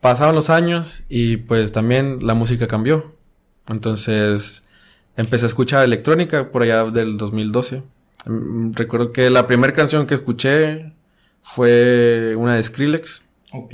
[0.01, 3.15] Pasaban los años y pues también la música cambió.
[3.67, 4.63] Entonces
[5.15, 7.83] empecé a escuchar electrónica por allá del 2012.
[8.25, 10.93] Mm, recuerdo que la primera canción que escuché
[11.41, 13.23] fue una de Skrillex.
[13.53, 13.73] Ok.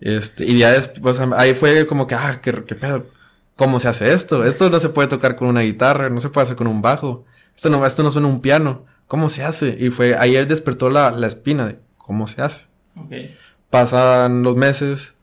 [0.00, 3.06] Este, y ya después, ahí fue como que, ah, qué, qué pedo.
[3.56, 4.44] ¿Cómo se hace esto?
[4.44, 7.26] Esto no se puede tocar con una guitarra, no se puede hacer con un bajo.
[7.54, 8.86] Esto no, esto no suena un piano.
[9.06, 9.76] ¿Cómo se hace?
[9.78, 12.66] Y fue, ahí él despertó la, la espina de cómo se hace.
[12.96, 13.12] Ok.
[13.68, 15.14] Pasan los meses,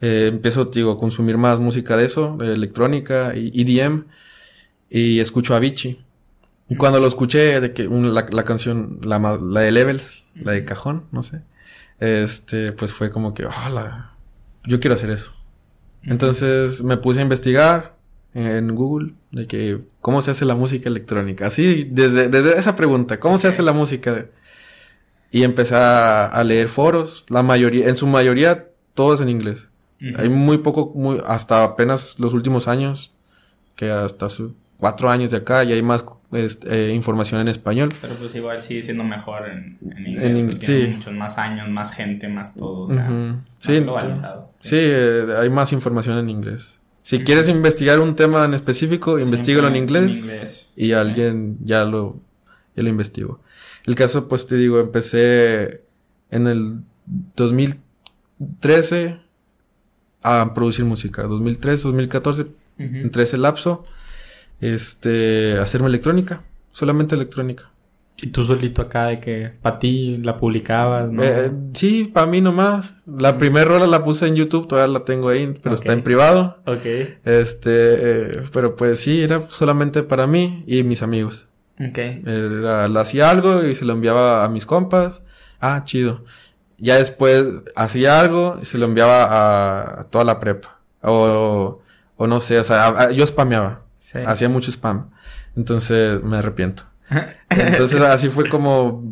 [0.00, 4.04] eh, empiezo, digo, a consumir más música de eso, de electrónica y EDM,
[4.90, 6.04] y escucho a Avicii.
[6.72, 10.64] Y cuando lo escuché, de que la, la, canción, la, la de Levels, la de
[10.64, 11.42] Cajón, no sé,
[12.00, 14.14] este, pues fue como que, hola,
[14.64, 15.34] yo quiero hacer eso.
[16.02, 17.96] Entonces me puse a investigar
[18.32, 21.48] en Google de que cómo se hace la música electrónica.
[21.48, 24.28] Así, desde, desde esa pregunta, ¿cómo se hace la música?
[25.30, 29.68] Y empecé a, leer foros, la mayoría, en su mayoría, todo es en inglés.
[30.16, 33.14] Hay muy poco, muy, hasta apenas los últimos años,
[33.76, 37.90] que hasta su, cuatro años de acá y hay más este, eh, información en español.
[38.00, 40.58] Pero pues igual sigue siendo mejor en, en inglés.
[40.58, 40.94] sí.
[40.96, 42.80] Muchos más años, más gente, más todo.
[42.80, 43.08] O sea,
[43.58, 44.50] sí, globalizado.
[44.58, 46.80] Sí, eh, hay más información en inglés.
[47.02, 52.16] Si quieres investigar un tema en específico, investigalo en inglés, y alguien ya lo,
[52.74, 53.38] ya lo investigó.
[53.86, 55.82] El caso, pues te digo, empecé
[56.32, 56.80] en el
[57.36, 59.20] 2013
[60.24, 61.22] a producir música.
[61.22, 62.46] 2013, 2014,
[62.78, 63.84] entre ese lapso
[64.62, 67.72] este, hacerme electrónica, solamente electrónica.
[68.20, 71.24] Y tú solito acá de que para ti la publicabas, ¿no?
[71.24, 72.94] Eh, sí, para mí nomás.
[73.04, 76.58] La primera rola la puse en YouTube, todavía la tengo ahí, pero está en privado.
[76.66, 76.84] Ok.
[77.24, 81.48] Este, eh, pero pues sí, era solamente para mí y mis amigos.
[81.80, 81.98] Ok.
[81.98, 85.22] Era, la hacía algo y se lo enviaba a mis compas.
[85.58, 86.24] Ah, chido.
[86.78, 87.44] Ya después
[87.74, 90.78] hacía algo y se lo enviaba a, toda la prepa.
[91.00, 91.80] O,
[92.16, 93.82] o, no sé, o sea, yo spameaba.
[94.26, 95.10] Hacía mucho spam.
[95.56, 96.84] Entonces me arrepiento.
[97.50, 99.02] Entonces así fue como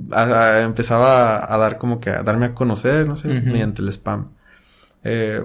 [0.62, 4.30] empezaba a, dar como que a darme a conocer, no sé, mediante el spam.
[5.04, 5.44] Eh,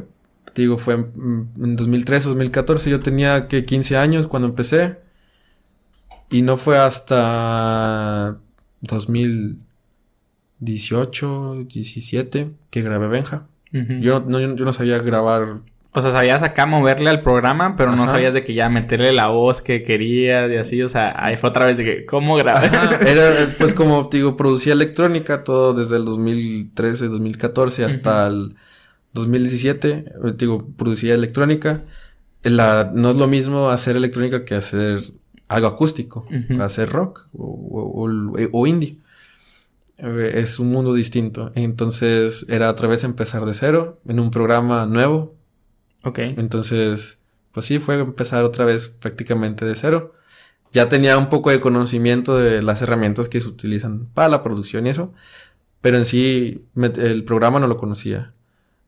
[0.56, 4.98] digo, fue en, 2013, 2014, yo tenía que 15 años cuando empecé.
[6.30, 8.38] Y no fue hasta
[8.82, 13.48] 2018, 17 que grabé Benja.
[13.72, 15.62] yo, no, yo no sabía grabar
[15.96, 19.28] o sea, sabías acá moverle al programa, pero no sabías de que ya meterle la
[19.28, 20.82] voz que querías y así.
[20.82, 22.68] O sea, ahí fue otra vez de que, ¿cómo grabé?
[23.08, 28.58] Era, pues como digo, producía electrónica todo desde el 2013, 2014 hasta el
[29.14, 29.90] 2017.
[29.90, 30.06] Eh,
[30.38, 31.84] digo, producía electrónica.
[32.44, 35.00] La, no es lo mismo hacer electrónica que hacer
[35.48, 36.26] algo acústico,
[36.60, 38.06] hacer rock o,
[38.52, 38.98] o indie.
[39.98, 41.54] Eh, es un mundo distinto.
[41.56, 45.36] Entonces era otra vez empezar de cero en un programa nuevo
[46.06, 46.20] Ok.
[46.20, 47.18] Entonces,
[47.52, 50.14] pues sí, fue empezar otra vez prácticamente de cero.
[50.72, 54.86] Ya tenía un poco de conocimiento de las herramientas que se utilizan para la producción
[54.86, 55.14] y eso,
[55.82, 58.34] pero en sí el programa no lo conocía.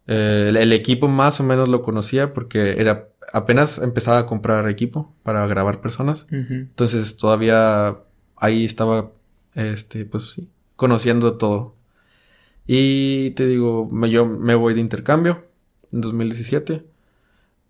[0.06, 5.14] Eh, el, equipo más o menos lo conocía porque era apenas empezaba a comprar equipo
[5.24, 6.28] para grabar personas.
[6.30, 7.98] Entonces todavía
[8.36, 9.12] ahí estaba,
[9.56, 11.76] este, pues sí, conociendo todo.
[12.68, 15.46] Y te digo, yo me voy de intercambio
[15.92, 16.84] en 2017.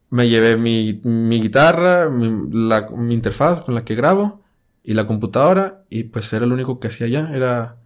[0.10, 4.42] Me llevé mi, mi guitarra, mi, la, mi interfaz con la que grabo
[4.84, 7.78] y la computadora y pues era lo único que hacía ya, era,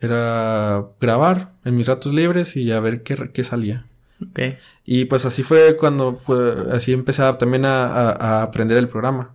[0.00, 3.86] era grabar en mis ratos libres y a ver qué, qué salía.
[4.30, 4.56] Okay.
[4.84, 9.34] Y pues así fue cuando fue, así empecé también a, a, aprender el programa.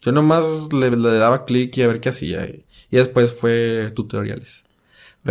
[0.00, 2.46] Yo nomás le, le daba clic y a ver qué hacía.
[2.46, 4.65] Y, y después fue tutoriales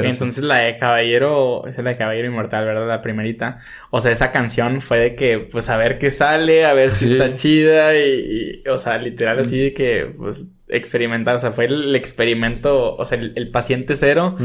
[0.03, 2.87] entonces la de Caballero, esa es la de Caballero Inmortal, ¿verdad?
[2.87, 3.59] La primerita.
[3.89, 7.11] O sea, esa canción fue de que, pues, a ver qué sale, a ver si
[7.13, 11.35] está chida y, o sea, literal así de que, pues, experimentar.
[11.35, 14.35] O sea, fue el, experimento, o sea, el, paciente cero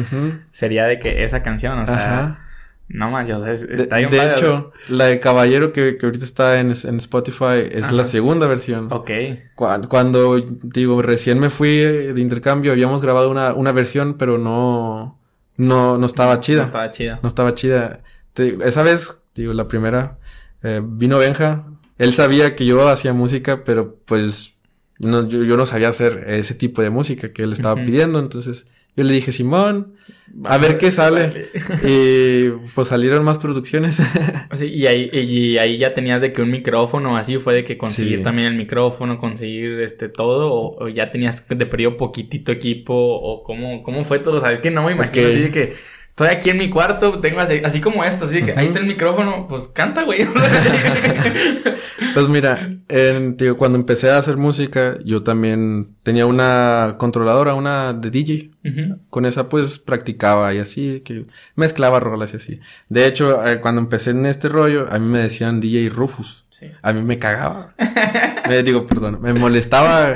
[0.50, 2.46] sería de que esa canción, o sea...
[2.92, 6.58] No más, o sea, está De, de hecho, la de Caballero que, que ahorita está
[6.58, 8.88] en, en Spotify es la segunda versión.
[8.92, 9.10] Ok.
[9.54, 15.19] Cuando, cuando, digo, recién me fui de intercambio, habíamos grabado una, una versión, pero no
[15.60, 16.60] no, no estaba chida.
[16.60, 17.20] No estaba chida.
[17.22, 18.00] No estaba chida.
[18.34, 20.18] esa vez, digo, la primera,
[20.62, 21.66] eh, vino Benja.
[21.98, 24.54] Él sabía que yo hacía música, pero pues
[24.98, 28.18] no, yo, no sabía hacer ese tipo de música que él estaba pidiendo.
[28.18, 28.66] Entonces
[29.00, 29.94] yo le dije, Simón,
[30.44, 31.48] a ver qué sale.
[31.88, 33.98] y pues salieron más producciones.
[34.60, 38.22] y, ahí, y ahí ya tenías de que un micrófono, así fue de que conseguir
[38.22, 43.82] también el micrófono, conseguir este todo, o, ya tenías de periodo poquitito equipo, o cómo,
[43.82, 44.36] cómo fue todo.
[44.36, 45.72] O sea, es que no me imagino así de que
[46.24, 49.46] estoy aquí en mi cuarto, tengo así, como esto, así que ahí está el micrófono,
[49.48, 50.26] pues canta, güey.
[52.14, 52.68] pues mira,
[53.36, 58.50] digo, cuando empecé a hacer música, yo también tenía una controladora, una de DJ.
[59.08, 62.60] Con esa pues practicaba y así, que mezclaba rolas y así.
[62.90, 66.44] De hecho, eh, cuando empecé en este rollo, a mí me decían DJ Rufus.
[66.82, 67.74] A mí me cagaba.
[68.48, 70.14] me digo, perdón, me molestaba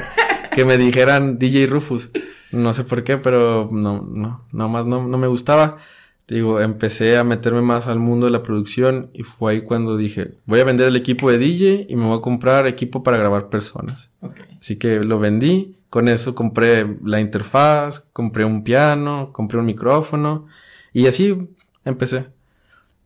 [0.55, 2.11] que me dijeran DJ Rufus.
[2.55, 5.79] No sé por qué, pero no, no, nomás no, no me gustaba.
[6.27, 10.39] Digo, empecé a meterme más al mundo de la producción y fue ahí cuando dije,
[10.47, 13.51] voy a vender el equipo de DJ y me voy a comprar equipo para grabar
[13.51, 14.11] personas.
[14.59, 20.47] Así que lo vendí, con eso compré la interfaz, compré un piano, compré un micrófono
[20.95, 21.37] y así
[21.85, 22.29] empecé.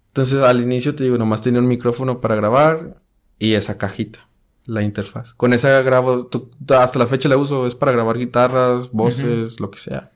[0.09, 3.01] Entonces al inicio te digo, nomás tenía un micrófono para grabar
[3.39, 4.28] y esa cajita
[4.69, 5.33] la interfaz.
[5.33, 6.29] Con esa grabo,
[6.69, 10.11] hasta la fecha la uso, es para grabar guitarras, voces, lo que sea.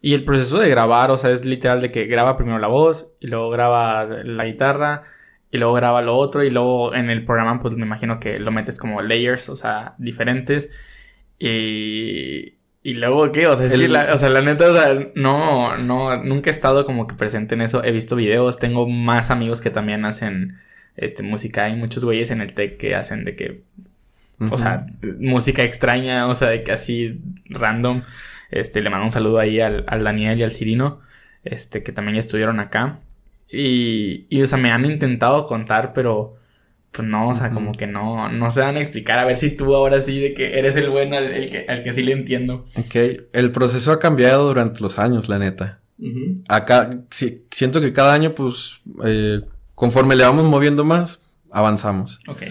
[0.00, 3.08] Y el proceso de grabar, o sea, es literal de que graba primero la voz
[3.18, 5.02] y luego graba la guitarra
[5.50, 8.52] y luego graba lo otro y luego en el programa pues me imagino que lo
[8.52, 10.70] metes como layers, o sea, diferentes.
[11.40, 13.48] Y, y luego, ¿qué?
[13.48, 16.52] O sea, es que la, o sea, la neta, o sea, no, no, nunca he
[16.52, 17.82] estado como que presente en eso.
[17.82, 20.60] He visto videos, tengo más amigos que también hacen
[20.96, 21.64] este, música.
[21.64, 23.64] Hay muchos güeyes en el tech que hacen de que
[24.38, 24.86] o sea,
[25.18, 28.02] música extraña, o sea, de así random.
[28.50, 31.00] Este, le mando un saludo ahí al, al Daniel y al Cirino,
[31.44, 33.00] este, que también ya estuvieron acá.
[33.50, 36.36] Y, y, o sea, me han intentado contar, pero
[36.96, 39.18] pues no, o sea, como que no, no se van a explicar.
[39.18, 41.92] A ver si tú ahora sí de que eres el bueno, el, que, al que
[41.92, 42.64] sí le entiendo.
[42.76, 42.94] Ok,
[43.32, 45.80] el proceso ha cambiado durante los años, la neta.
[46.48, 49.42] Acá, sí, siento que cada año, pues, eh,
[49.74, 51.20] conforme le vamos moviendo más,
[51.50, 52.20] avanzamos.
[52.28, 52.44] Ok.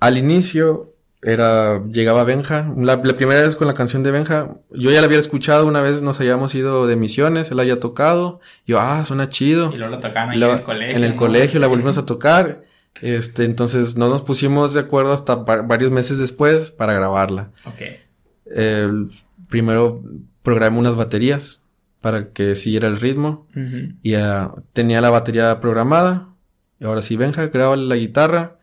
[0.00, 5.00] Al inicio era llegaba Benja, la, primera vez con la canción de Benja, yo ya
[5.00, 9.04] la había escuchado una vez, nos habíamos ido de misiones, él había tocado, yo, ah,
[9.04, 9.72] suena chido.
[9.72, 10.96] Y luego la tocaban ahí en el colegio.
[10.96, 12.62] En el colegio la volvimos a tocar,
[13.00, 17.50] este, entonces no nos pusimos de acuerdo hasta varios meses después para grabarla.
[17.64, 17.82] Ok.
[19.48, 20.02] primero
[20.42, 21.64] programé unas baterías
[22.00, 23.48] para que siguiera el ritmo
[24.02, 24.14] y
[24.72, 26.28] tenía la batería programada,
[26.78, 28.55] y ahora sí Benja graba la guitarra,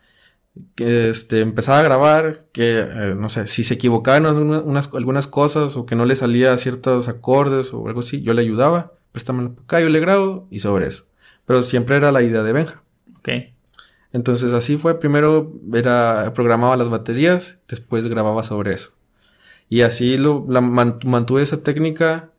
[0.75, 5.75] que este, empezaba a grabar, que eh, no sé, si se equivocaban unas, algunas cosas
[5.75, 9.79] o que no le salía ciertos acordes o algo así, yo le ayudaba, préstame acá,
[9.79, 11.05] yo le grabo y sobre eso.
[11.45, 12.83] Pero siempre era la idea de Benja.
[13.17, 13.29] Ok.
[14.13, 18.91] Entonces así fue, primero era, programaba las baterías, después grababa sobre eso.
[19.69, 22.29] Y así lo, la, mantuve esa técnica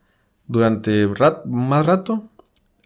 [0.46, 1.08] durante
[1.46, 2.30] más rato.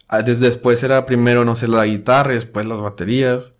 [0.07, 3.53] Ah, desde después era primero, no sé, la guitarra, después las baterías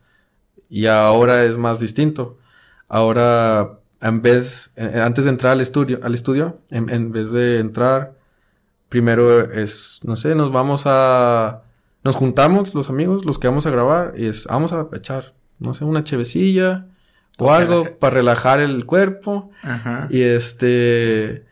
[0.69, 2.37] y ahora es más distinto.
[2.87, 8.15] Ahora, en vez, eh, antes de entrar al estudio, al estudio, en, vez de entrar,
[8.87, 11.63] primero es, no sé, nos vamos a,
[12.03, 15.73] nos juntamos los amigos, los que vamos a grabar, y es, vamos a echar no
[15.73, 16.87] sé, una chevecilla
[17.37, 19.51] o algo para relajar el cuerpo.
[19.61, 20.07] Ajá.
[20.09, 21.45] Y este,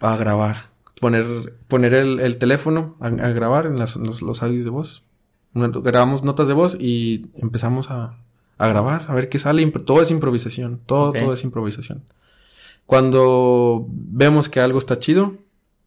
[0.00, 0.70] a grabar.
[1.00, 5.04] Poner, poner el, teléfono a, grabar en los, los audios de voz.
[5.52, 8.18] Grabamos notas de voz y empezamos a,
[8.58, 9.66] a grabar, a ver qué sale.
[9.66, 12.04] Todo es improvisación, todo, todo es improvisación.
[12.86, 15.38] Cuando vemos que algo está chido,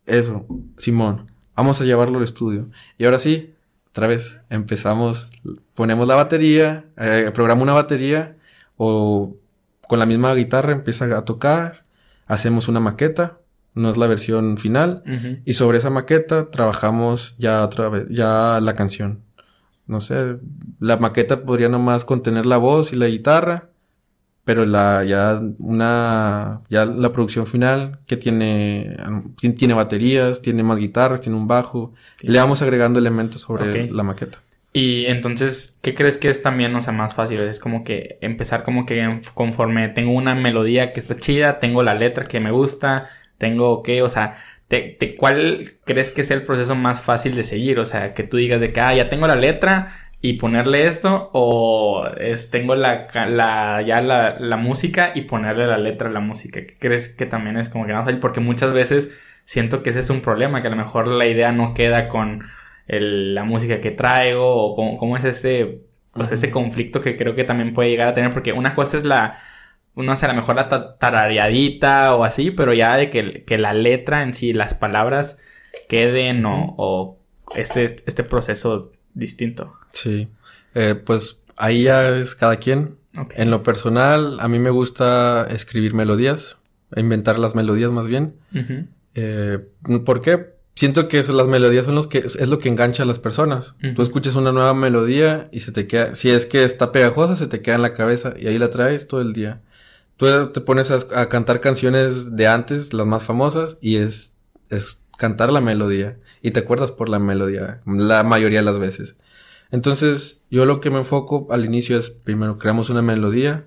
[0.06, 0.46] eso,
[0.78, 2.70] Simón, vamos a llevarlo al estudio.
[2.98, 3.54] Y ahora sí,
[3.90, 5.30] otra vez, empezamos,
[5.74, 8.36] ponemos la batería, eh, programa una batería
[8.78, 9.36] o
[9.88, 11.84] con la misma guitarra empieza a tocar,
[12.26, 13.40] hacemos una maqueta,
[13.74, 15.04] no es la versión final,
[15.46, 19.27] y sobre esa maqueta trabajamos ya otra vez, ya la canción
[19.88, 20.38] no sé,
[20.80, 23.70] la maqueta podría nomás contener la voz y la guitarra,
[24.44, 28.96] pero la ya una ya la producción final que tiene
[29.58, 34.40] tiene baterías, tiene más guitarras, tiene un bajo, le vamos agregando elementos sobre la maqueta.
[34.74, 37.40] Y entonces, ¿qué crees que es también, o sea, más fácil?
[37.40, 41.96] Es como que empezar como que conforme tengo una melodía que está chida, tengo la
[41.96, 44.36] letra que me gusta, tengo que, o sea,
[44.68, 47.80] te, ¿cuál crees que es el proceso más fácil de seguir?
[47.80, 51.30] O sea, que tú digas de que, ah, ya tengo la letra y ponerle esto,
[51.34, 56.20] o es, tengo la, la ya la, la, música y ponerle la letra a la
[56.20, 56.62] música.
[56.62, 58.20] ¿Qué crees que también es como que más fácil?
[58.20, 61.52] Porque muchas veces siento que ese es un problema, que a lo mejor la idea
[61.52, 62.44] no queda con
[62.88, 65.82] el, la música que traigo, o cómo, es ese,
[66.14, 69.04] pues, ese conflicto que creo que también puede llegar a tener, porque una cosa es
[69.06, 69.40] la
[70.04, 74.24] no sé, a lo mejor la tarareadita o así, pero ya de que, la letra
[74.24, 75.38] en sí, las palabras
[75.90, 77.18] queden o,
[77.56, 79.74] este, este proceso distinto.
[79.92, 80.28] Sí,
[80.76, 82.98] eh, pues ahí ya es cada quien.
[83.36, 86.58] En lo personal, a mí me gusta escribir melodías,
[86.96, 88.36] inventar las melodías más bien.
[89.16, 89.60] Eh,
[90.06, 90.58] ¿Por qué?
[90.76, 93.76] Siento que las melodías son los que es lo que engancha a las personas.
[93.96, 97.48] Tú escuchas una nueva melodía y se te queda, si es que está pegajosa, se
[97.48, 99.62] te queda en la cabeza y ahí la traes todo el día.
[100.18, 104.34] Tú te pones a, cantar canciones de antes, las más famosas, y es,
[104.70, 106.18] es cantar la melodía.
[106.42, 109.16] Y te acuerdas por la melodía, la mayoría de las veces.
[109.72, 113.66] Entonces, yo lo que me enfoco al inicio es, primero, creamos una melodía,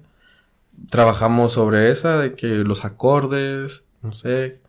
[0.89, 4.61] trabajamos sobre esa, de que los acordes, no sé,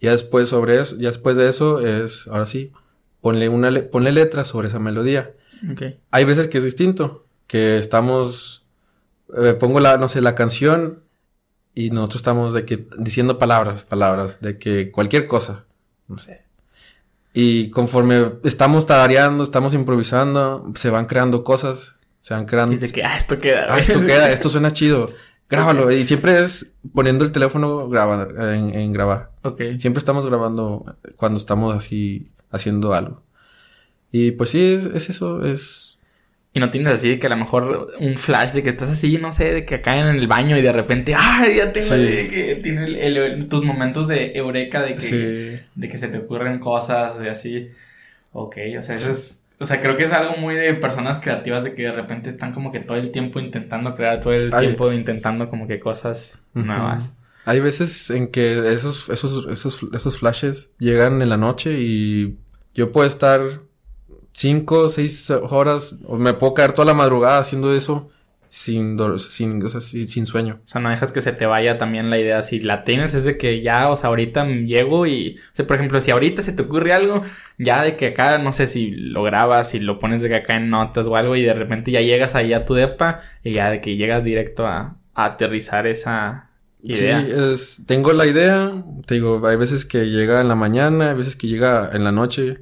[0.00, 2.72] ya después sobre eso, ya después de eso es, ahora sí,
[3.20, 5.34] ponle una, ponle letras sobre esa melodía.
[5.72, 5.98] Okay.
[6.10, 8.66] Hay veces que es distinto, que estamos,
[9.36, 11.02] eh, pongo la, no sé, la canción
[11.78, 15.64] y nosotros estamos de que diciendo palabras, palabras, de que cualquier cosa,
[16.08, 16.42] no sé.
[17.32, 22.74] Y conforme estamos tarareando, estamos improvisando, se van creando cosas, se van creando.
[22.74, 23.72] Y de que, ah, esto queda.
[23.72, 25.08] Ah, esto queda, esto suena chido.
[25.48, 25.92] Grábalo.
[25.92, 29.30] Y siempre es poniendo el teléfono grabando, en, en grabar.
[29.44, 29.62] Ok.
[29.78, 33.22] Siempre estamos grabando cuando estamos así haciendo algo.
[34.10, 35.87] Y pues sí, es, es eso, es
[36.58, 39.16] y no tienes así de que a lo mejor un flash de que estás así,
[39.18, 41.56] no sé, de que acá en el baño y de repente, ¡ay!
[41.56, 46.18] Ya tengo de que tiene tus momentos de eureka de que, de que se te
[46.18, 47.70] ocurren cosas y así.
[48.32, 49.44] Ok, o sea, eso es.
[49.60, 52.52] O sea, creo que es algo muy de personas creativas de que de repente están
[52.52, 57.12] como que todo el tiempo intentando crear, todo el tiempo intentando como que cosas nuevas.
[57.44, 62.36] Hay veces en que esos, esos, esos, esos flashes llegan en la noche y
[62.74, 63.40] yo puedo estar
[64.38, 68.08] cinco, seis horas, o me puedo caer toda la madrugada haciendo eso
[68.48, 70.60] sin, sin, o sea, sin, sueño.
[70.64, 72.42] O sea, no dejas que se te vaya también la idea.
[72.42, 75.76] Si la tienes es de que ya, o sea, ahorita llego y, o sea, por
[75.76, 77.22] ejemplo, si ahorita se te ocurre algo,
[77.58, 80.54] ya de que acá, no sé si lo grabas, y lo pones de que acá
[80.54, 83.70] en notas o algo y de repente ya llegas ahí a tu depa y ya
[83.70, 86.48] de que llegas directo a, aterrizar esa
[86.80, 87.20] idea.
[87.20, 91.16] Sí, es, tengo la idea, te digo, hay veces que llega en la mañana, hay
[91.16, 92.58] veces que llega en la noche.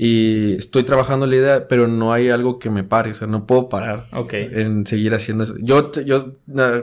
[0.00, 3.48] Y estoy trabajando la idea, pero no hay algo que me pare, o sea, no
[3.48, 5.56] puedo parar en seguir haciendo eso.
[5.58, 6.34] Yo, yo,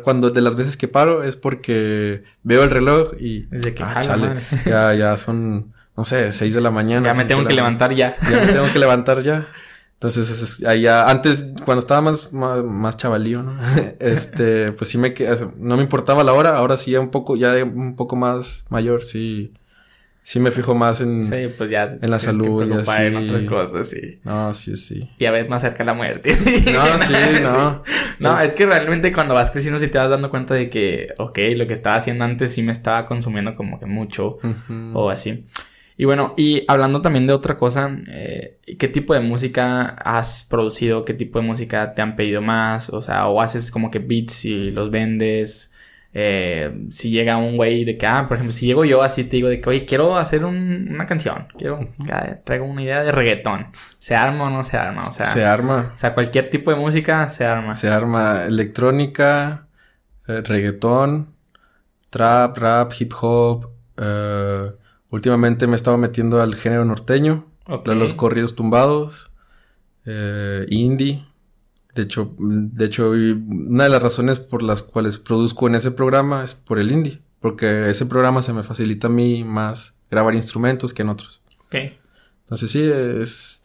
[0.04, 3.44] cuando de las veces que paro es porque veo el reloj y...
[3.44, 7.08] Desde que ah, chale, ya, ya son, no sé, seis de la mañana.
[7.08, 8.18] Ya me tengo que levantar ya.
[8.22, 9.48] Ya me tengo que levantar ya.
[9.94, 13.58] Entonces, ya, antes, cuando estaba más, más, chavalío, ¿no?
[14.02, 15.14] este, pues sí me,
[15.56, 19.04] no me importaba la hora, ahora sí ya un poco, ya un poco más mayor,
[19.04, 19.54] sí
[20.26, 23.04] sí me fijo más en, sí, pues ya en la salud y así.
[23.04, 24.20] en otras cosas, sí.
[24.24, 25.08] No, sí, sí.
[25.20, 26.32] Y a veces más cerca la muerte.
[26.74, 27.14] no, sí,
[27.44, 27.84] no.
[28.18, 28.54] No, es...
[28.54, 31.74] que realmente cuando vas creciendo sí te vas dando cuenta de que, ok, lo que
[31.74, 34.40] estaba haciendo antes sí me estaba consumiendo como que mucho
[34.94, 35.46] o así.
[35.96, 41.06] Y bueno, y hablando también de otra cosa, eh, ¿qué tipo de música has producido?
[41.06, 42.90] ¿Qué tipo de música te han pedido más?
[42.90, 45.72] O sea, o haces como que beats y los vendes.
[46.18, 49.36] Eh, si llega un güey de que, ah, por ejemplo, si llego yo así, te
[49.36, 51.90] digo de que, oye, quiero hacer una canción, quiero,
[52.46, 53.68] traigo una idea de reggaetón.
[54.00, 55.06] ¿Se arma o no se arma?
[55.10, 55.92] O sea, se arma.
[55.94, 57.76] O sea, cualquier tipo de música se arma.
[57.76, 59.68] Se arma electrónica,
[60.26, 61.34] eh, reggaetón,
[62.10, 63.72] trap, rap, hip hop.
[63.98, 64.72] Eh,
[65.10, 69.34] últimamente me he estado metiendo al género norteño, a los corridos tumbados,
[70.70, 71.26] indie.
[71.96, 76.44] De hecho, de hecho, una de las razones por las cuales produzco en ese programa
[76.44, 77.22] es por el indie.
[77.40, 81.42] Porque ese programa se me facilita a mí más grabar instrumentos que en otros.
[81.68, 81.76] Ok.
[82.42, 83.62] Entonces sí, es...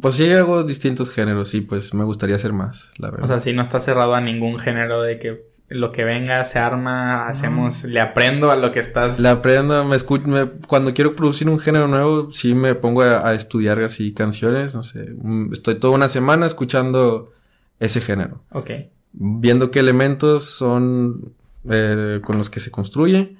[0.00, 3.24] Pues sí hago distintos géneros y pues me gustaría hacer más, la verdad.
[3.24, 6.58] O sea, si no está cerrado a ningún género de que lo que venga se
[6.58, 9.20] arma, hacemos, le aprendo a lo que estás.
[9.20, 10.24] Le aprendo, me escucho,
[10.66, 14.82] cuando quiero producir un género nuevo, sí me pongo a, a, estudiar así canciones, no
[14.82, 15.06] sé,
[15.52, 17.32] estoy toda una semana escuchando
[17.78, 18.42] ese género.
[18.50, 18.70] Ok.
[19.12, 21.34] Viendo qué elementos son
[21.68, 23.36] eh, con los que se construye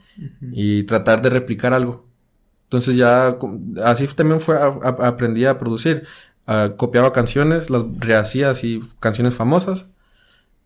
[0.53, 2.07] y tratar de replicar algo.
[2.65, 3.37] Entonces ya
[3.85, 6.07] así también fue, aprendí a producir.
[6.77, 9.87] copiaba canciones, las rehacía así, canciones famosas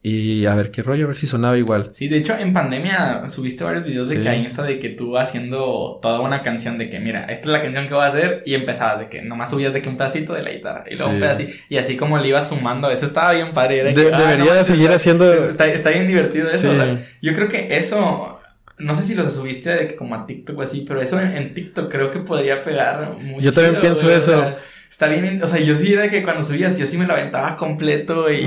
[0.08, 1.90] y a ver qué rollo, a ver si sonaba igual.
[1.92, 5.16] Sí, de hecho, en pandemia subiste varios videos de que ahí está de que tú
[5.16, 8.42] haciendo toda una canción de que, mira, esta es la canción que voy a hacer,
[8.46, 11.12] y empezabas de que nomás subías de que un pedacito de la guitarra, y luego
[11.12, 13.82] un pedacito, y así como le ibas sumando, eso estaba bien padre.
[13.90, 15.32] Ah, debería seguir haciendo.
[15.32, 16.70] Está, está, bien divertido eso.
[16.70, 18.38] O sea, yo creo que eso.
[18.78, 21.52] No sé si los subiste de que como a TikTok o así, pero eso en,
[21.52, 23.40] TikTok creo que podría pegar mucho.
[23.40, 24.56] Yo también pienso eso
[24.90, 27.56] está bien, o sea, yo sí era que cuando subías, yo sí me lo aventaba
[27.56, 28.46] completo y,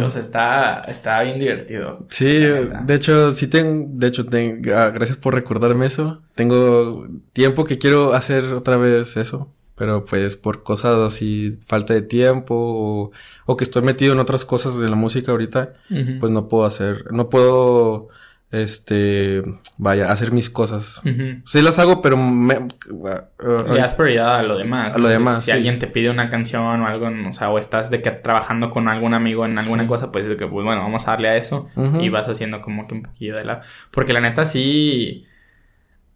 [0.00, 2.06] o sea, está, está bien divertido.
[2.08, 6.22] Sí, de hecho, sí tengo, de hecho, tengo, ah, gracias por recordarme eso.
[6.34, 12.02] Tengo tiempo que quiero hacer otra vez eso, pero pues por cosas así, falta de
[12.02, 13.12] tiempo
[13.46, 15.74] o, que estoy metido en otras cosas de la música ahorita,
[16.20, 18.08] pues no puedo hacer, no puedo
[18.52, 19.42] este,
[19.78, 21.02] vaya, hacer mis cosas.
[21.46, 22.68] Sí las hago, pero me...
[22.90, 24.94] Uh, das prioridad a lo demás.
[24.94, 27.90] A lo demás, Si alguien te pide una canción o algo, o sea, o estás
[27.90, 31.08] de que trabajando con algún amigo en alguna cosa, pues de que, pues bueno, vamos
[31.08, 31.66] a darle a eso
[31.98, 33.62] y vas haciendo como que un poquillo de la...
[33.90, 35.26] Porque la neta sí...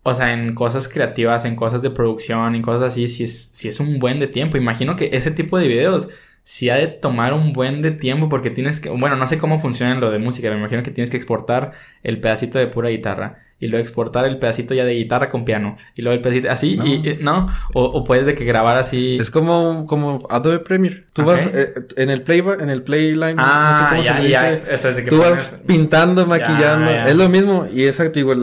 [0.03, 3.66] O sea, en cosas creativas, en cosas de producción, en cosas así, sí es, sí
[3.66, 4.57] es un buen de tiempo.
[4.57, 6.09] Imagino que ese tipo de videos
[6.47, 9.59] si ha de tomar un buen de tiempo porque tienes que, bueno, no sé cómo
[9.59, 11.72] funciona lo de música, me imagino que tienes que exportar
[12.05, 15.79] el pedacito de pura guitarra y luego exportar el pedacito ya de guitarra con piano
[15.95, 19.17] y luego el pedacito así y no o, puedes de que grabar así.
[19.19, 21.05] Es como como Adobe Premiere.
[21.13, 24.93] Tú vas eh, en el play en el playline ah, no sé cómo ya, se
[24.93, 28.39] dice tú vas pintando maquillando es lo mismo y exacto igual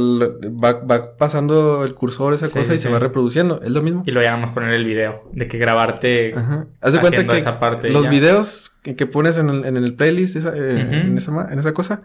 [0.63, 4.03] va, va pasando el cursor esa cosa y se va reproduciendo es lo mismo.
[4.07, 6.65] Y luego ya vamos a poner el video de que grabarte Ajá.
[6.81, 10.35] haz de cuenta que esa parte los videos que, pones en el, en el playlist
[10.35, 12.01] esa, eh, en, esa, en esa cosa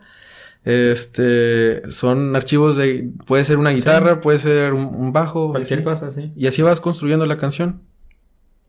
[0.65, 5.51] este, son archivos de, puede ser una guitarra, puede ser un, bajo.
[5.51, 6.33] Cualquier cosa, sí.
[6.37, 7.83] Y así vas construyendo la canción.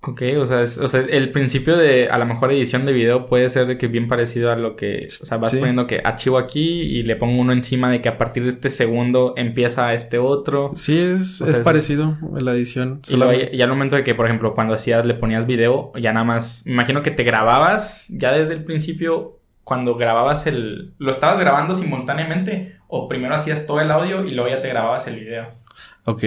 [0.01, 3.49] Ok, o sea, o sea, el principio de a la mejor edición de video puede
[3.49, 6.83] ser de que bien parecido a lo que, o sea, vas poniendo que archivo aquí
[6.83, 10.71] y le pongo uno encima de que a partir de este segundo empieza este otro.
[10.75, 13.01] Sí, es, es parecido la edición.
[13.09, 16.23] Y ya, al momento de que, por ejemplo, cuando hacías, le ponías video, ya nada
[16.23, 19.38] más, imagino que te grababas ya desde el principio
[19.69, 20.95] cuando grababas el...
[20.97, 22.77] ¿Lo estabas grabando simultáneamente?
[22.87, 25.47] ¿O primero hacías todo el audio y luego ya te grababas el video?
[26.05, 26.23] Ok.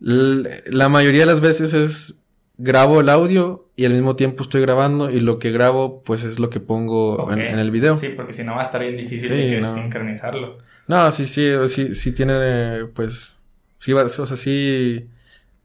[0.00, 2.20] la mayoría de las veces es
[2.58, 6.40] grabo el audio y al mismo tiempo estoy grabando y lo que grabo pues es
[6.40, 7.96] lo que pongo en, el video.
[7.96, 10.58] Sí, porque si no va a estar bien difícil de sincronizarlo.
[10.88, 13.44] No, sí, sí, sí, sí tiene pues...
[13.78, 15.08] Sí, o sea, sí...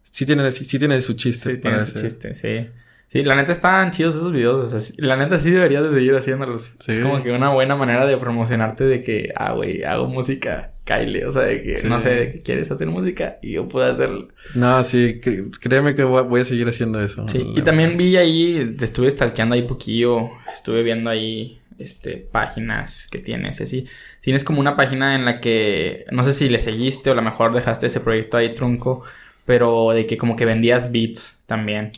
[0.04, 1.56] Sí tiene, sí, tiene su chiste.
[1.56, 2.68] Sí, tiene su chiste, sí.
[3.12, 4.74] Sí, la neta están chidos esos videos.
[4.74, 6.76] O sea, la neta sí deberías de seguir haciéndolos.
[6.88, 11.26] Es como que una buena manera de promocionarte de que, ah, güey, hago música, Kyle.
[11.26, 14.30] O sea, de que, no sé, de que quieres hacer música y yo puedo hacerlo.
[14.56, 17.28] No, sí, créeme que voy a seguir haciendo eso.
[17.28, 20.30] Sí, y también vi ahí, te estuve stalkeando ahí poquillo.
[20.56, 23.88] Estuve viendo ahí, este, páginas que tienes, así.
[24.22, 27.24] Tienes como una página en la que, no sé si le seguiste o a lo
[27.24, 29.04] mejor dejaste ese proyecto ahí trunco,
[29.46, 31.92] pero de que como que vendías beats también.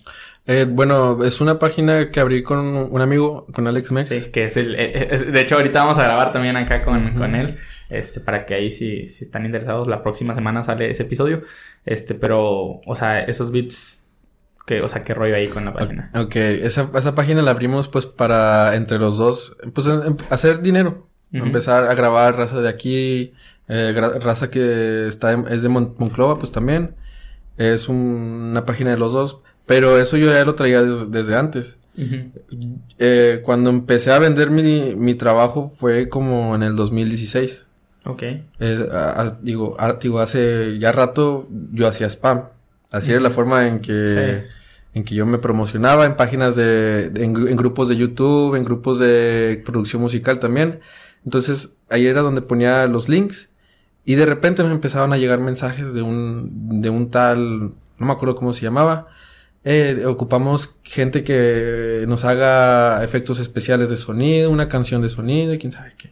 [0.46, 4.10] Eh, bueno, es una página que abrí con un amigo, con Alex Mex.
[4.10, 4.76] Sí, que es el...
[4.78, 7.58] Eh, de hecho, ahorita vamos a grabar también acá con, con él.
[7.90, 11.44] Este, para que ahí si, si están interesados, la próxima semana sale ese episodio.
[11.86, 14.00] Este, pero, o sea, esos bits...
[14.66, 16.10] Que, o sea, qué rollo ahí con la página.
[16.16, 21.10] Ok, esa, esa página la abrimos pues para entre los dos, pues em, hacer dinero.
[21.34, 23.34] Empezar a grabar raza de aquí,
[23.68, 23.92] eh,
[24.22, 26.96] raza que está es de Monclova, pues también.
[27.58, 29.42] Es una página de los dos.
[29.66, 31.78] Pero eso yo ya lo traía desde antes.
[32.98, 37.68] eh, cuando empecé a vender mi, mi, trabajo fue como en el 2016.
[38.06, 38.24] Ok.
[38.24, 38.90] Eh,
[39.42, 42.46] digo, digo, hace ya rato yo hacía spam.
[42.92, 44.46] Así era la forma en que,
[44.94, 49.62] en que yo me promocionaba en páginas de, en, grupos de YouTube, en grupos de
[49.66, 50.80] producción musical también.
[51.26, 53.50] Entonces, ahí era donde ponía los links.
[54.06, 58.12] Y de repente me empezaban a llegar mensajes de un, de un tal, no me
[58.12, 59.08] acuerdo cómo se llamaba.
[59.66, 65.58] Eh, ocupamos gente que nos haga efectos especiales de sonido, una canción de sonido y
[65.58, 66.12] quién sabe qué.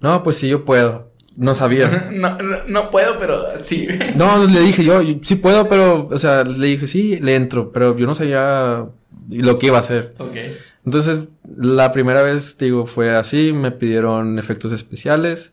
[0.00, 1.12] No, pues sí, yo puedo.
[1.36, 2.10] No sabía.
[2.12, 3.86] no, no, puedo, pero sí.
[4.16, 7.96] no, le dije yo, sí puedo, pero, o sea, le dije, sí, le entro, pero
[7.96, 8.86] yo no sabía
[9.30, 10.14] lo que iba a hacer.
[10.18, 10.36] Ok.
[10.84, 11.24] Entonces,
[11.56, 15.52] la primera vez, digo, fue así, me pidieron efectos especiales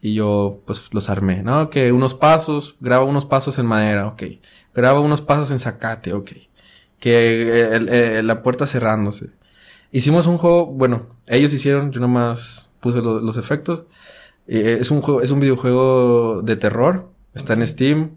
[0.00, 1.68] y yo, pues, los armé, ¿no?
[1.68, 4.22] Que unos pasos, graba unos pasos en madera, ok.
[4.76, 6.30] Graba unos pasos en zacate, ok.
[7.00, 9.30] Que eh, la puerta cerrándose.
[9.90, 13.84] Hicimos un juego, bueno, ellos hicieron, yo nomás puse los efectos.
[14.46, 17.10] Eh, es un juego, es un videojuego de terror.
[17.34, 18.10] Está en Steam.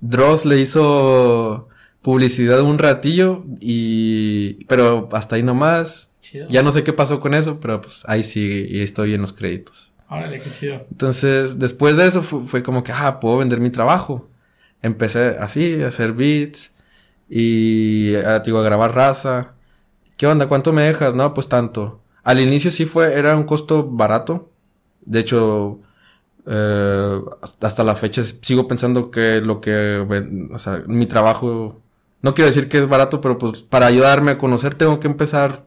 [0.00, 1.68] Dross le hizo
[2.02, 6.10] publicidad un ratillo y pero hasta ahí nomás.
[6.48, 9.32] Ya no sé qué pasó con eso, pero pues ahí sí y estoy en los
[9.32, 9.92] créditos.
[10.08, 10.86] Órale, qué chido.
[10.90, 14.28] Entonces, después de eso fue, como que, ah, puedo vender mi trabajo.
[14.82, 16.72] Empecé así, a hacer beats
[17.28, 19.54] y a, digo, a grabar raza.
[20.16, 20.48] ¿Qué onda?
[20.48, 21.14] ¿Cuánto me dejas?
[21.14, 22.00] No, pues tanto.
[22.24, 24.50] Al inicio sí fue, era un costo barato.
[25.04, 25.80] De hecho,
[26.46, 27.20] eh,
[27.60, 30.06] hasta la fecha sigo pensando que lo que,
[30.52, 31.80] o sea, mi trabajo,
[32.20, 35.66] no quiero decir que es barato, pero pues para ayudarme a conocer tengo que empezar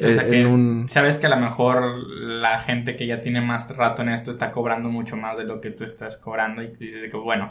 [0.00, 4.30] eh, sabes que a lo mejor la gente que ya tiene más rato en esto
[4.30, 7.48] está cobrando mucho más de lo que tú estás cobrando y dices que bueno,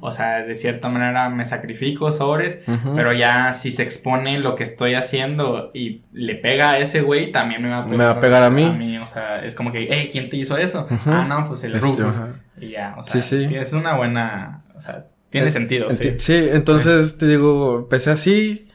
[0.00, 2.60] o sea, de cierta manera me sacrifico sobres,
[2.94, 7.32] pero ya si se expone lo que estoy haciendo y le pega a ese güey,
[7.32, 8.98] también me va a pegar, me va a, pegar a, mí.
[8.98, 10.86] O sea, es como que, hey, ¿quién te hizo eso?
[11.06, 12.20] Ah, no, pues el este, Rufus.
[12.60, 16.14] Y ya, o sea, sí, es una buena, o sea, tiene sentido, sí.
[16.18, 18.67] Sí, entonces te digo, empecé así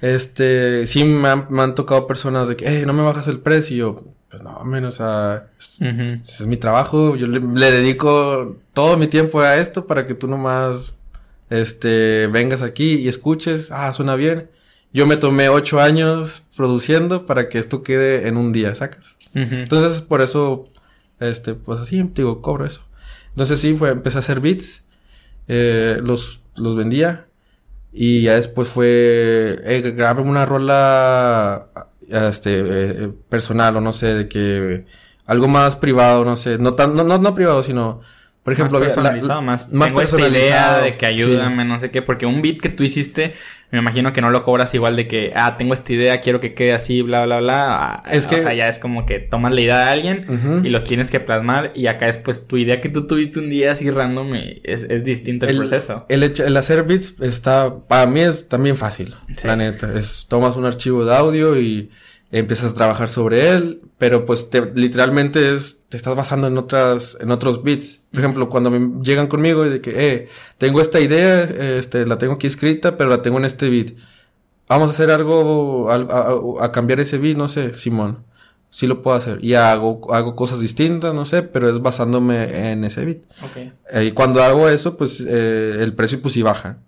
[0.00, 3.74] este, sí me han, tocado personas de que, hey, no me bajas el precio.
[3.74, 5.48] Y yo, pues no, menos a...
[5.58, 10.94] Es, mi trabajo, yo le, dedico todo mi tiempo a esto para que tú nomás,
[11.50, 14.50] este, vengas aquí y escuches, ah, suena bien.
[14.92, 19.16] Yo me tomé ocho años produciendo para que esto quede en un día, ¿sacas?
[19.34, 20.64] Entonces, por eso,
[21.20, 22.82] este, pues así, digo, cobro eso.
[23.28, 24.84] Entonces sí, fue, empecé a hacer beats,
[25.46, 27.26] eh, los, los vendía
[27.92, 31.66] y ya después fue, eh, grabé una rola,
[32.08, 34.84] este, eh, personal o no sé, de que
[35.26, 38.00] algo más privado, no sé, no tan, no, no, no privado, sino,
[38.42, 42.02] por ejemplo, más personalizado, más, más tengo esta idea de que ayúdame, no sé qué,
[42.02, 43.34] porque un beat que tú hiciste
[43.70, 46.54] me imagino que no lo cobras igual de que, ah, tengo esta idea, quiero que
[46.54, 47.66] quede así, bla, bla, bla.
[47.68, 48.36] Ah, es que...
[48.36, 51.20] O sea, ya es como que tomas la idea de alguien y lo tienes que
[51.20, 55.04] plasmar y acá después tu idea que tú tuviste un día así random es, es
[55.04, 56.06] distinto el, proceso.
[56.08, 59.14] El, el hacer beats está, para mí es también fácil,
[59.44, 59.96] la neta.
[59.96, 61.90] Es, tomas un archivo de audio y
[62.32, 67.16] empiezas a trabajar sobre él, pero pues te, literalmente es, te estás basando en otras,
[67.20, 68.02] en otros beats.
[68.10, 70.28] Por ejemplo, cuando me llegan conmigo y de que, eh,
[70.58, 73.92] tengo esta idea, este, la tengo aquí escrita, pero la tengo en este beat.
[74.68, 78.24] Vamos a hacer algo, a, a, cambiar ese beat, no sé, Simón.
[78.70, 79.44] Sí lo puedo hacer.
[79.44, 83.22] Y hago, hago cosas distintas, no sé, pero es basándome en ese beat.
[83.50, 83.72] Okay.
[83.92, 86.78] Eh, y cuando hago eso, pues, eh, el precio pues sí baja.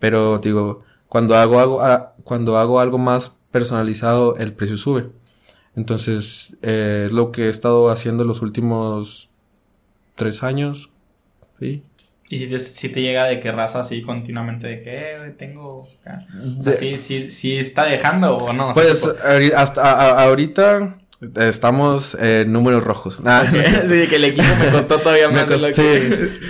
[0.00, 5.10] Pero, digo, cuando hago, hago, cuando hago algo más personalizado, el precio sube.
[5.76, 9.30] Entonces, eh, es lo que he estado haciendo los últimos
[10.16, 10.90] tres años.
[11.58, 11.82] ¿sí?
[12.30, 15.88] Y si te, si te llega de que raza así continuamente de que eh, tengo.
[17.28, 18.72] si, está dejando o no.
[18.74, 19.08] Pues
[19.56, 20.98] hasta ahorita
[21.36, 23.22] estamos en números rojos.
[23.88, 25.48] sí, que el equipo me costó todavía más.
[25.72, 25.82] sí,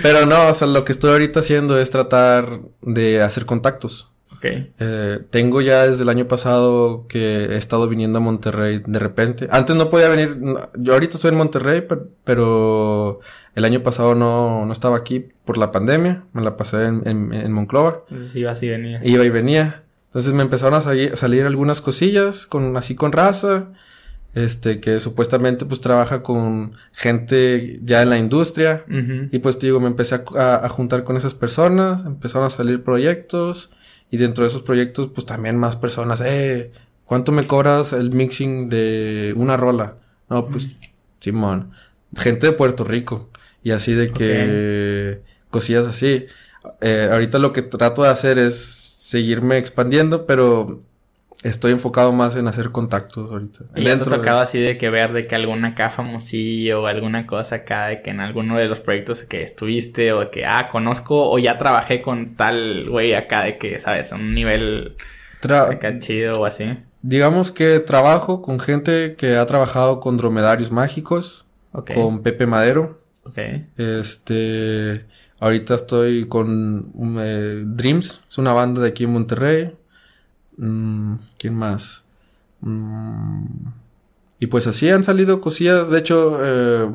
[0.01, 4.11] pero no, o sea, lo que estoy ahorita haciendo es tratar de hacer contactos.
[4.43, 9.47] Eh, tengo ya desde el año pasado que he estado viniendo a Monterrey de repente.
[9.51, 10.37] Antes no podía venir,
[10.77, 11.85] yo ahorita estoy en Monterrey,
[12.23, 13.19] pero,
[13.55, 17.51] el año pasado no, no, estaba aquí por la pandemia, me la pasé en, en,
[17.51, 18.03] Monclova.
[18.09, 19.01] Entonces iba y venía.
[19.03, 19.83] Iba y venía.
[20.05, 23.67] Entonces me empezaron a, salir, algunas cosillas, con, así con raza,
[24.33, 28.85] este, que supuestamente pues trabaja con gente ya en la industria.
[28.87, 33.71] Y pues digo, me empecé a, a juntar con esas personas, empezaron a salir proyectos.
[34.11, 36.71] Y dentro de esos proyectos, pues también más personas, eh,
[37.05, 39.97] ¿cuánto me cobras el mixing de una rola?
[40.29, 40.69] No, pues,
[41.19, 41.71] Simón.
[42.15, 43.29] Gente de Puerto Rico.
[43.63, 46.25] Y así de que cosillas así.
[46.81, 50.81] Eh, ahorita lo que trato de hacer es seguirme expandiendo, pero
[51.43, 53.65] estoy enfocado más en hacer contactos ahorita.
[53.75, 56.87] ¿Y ya te ha tocado así de que ver de que alguna acá famosillo o
[56.87, 60.45] alguna cosa acá de que en alguno de los proyectos que estuviste o de que,
[60.45, 64.11] ah, conozco o ya trabajé con tal güey acá de que, ¿sabes?
[64.11, 64.95] Un nivel
[65.41, 66.77] acá chido o así.
[67.01, 71.45] Digamos que trabajo con gente que ha trabajado con dromedarios mágicos.
[71.71, 72.97] Con Pepe Madero.
[73.77, 75.05] Este...
[75.41, 79.71] Ahorita estoy con eh, Dreams, es una banda de aquí en Monterrey.
[80.59, 82.03] Mm, ¿Quién más?
[82.61, 83.45] Mm,
[84.39, 85.89] y pues así han salido cosillas.
[85.89, 86.91] De hecho, eh,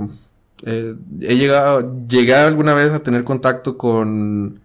[0.66, 4.60] eh, he llegado, llegué alguna vez a tener contacto con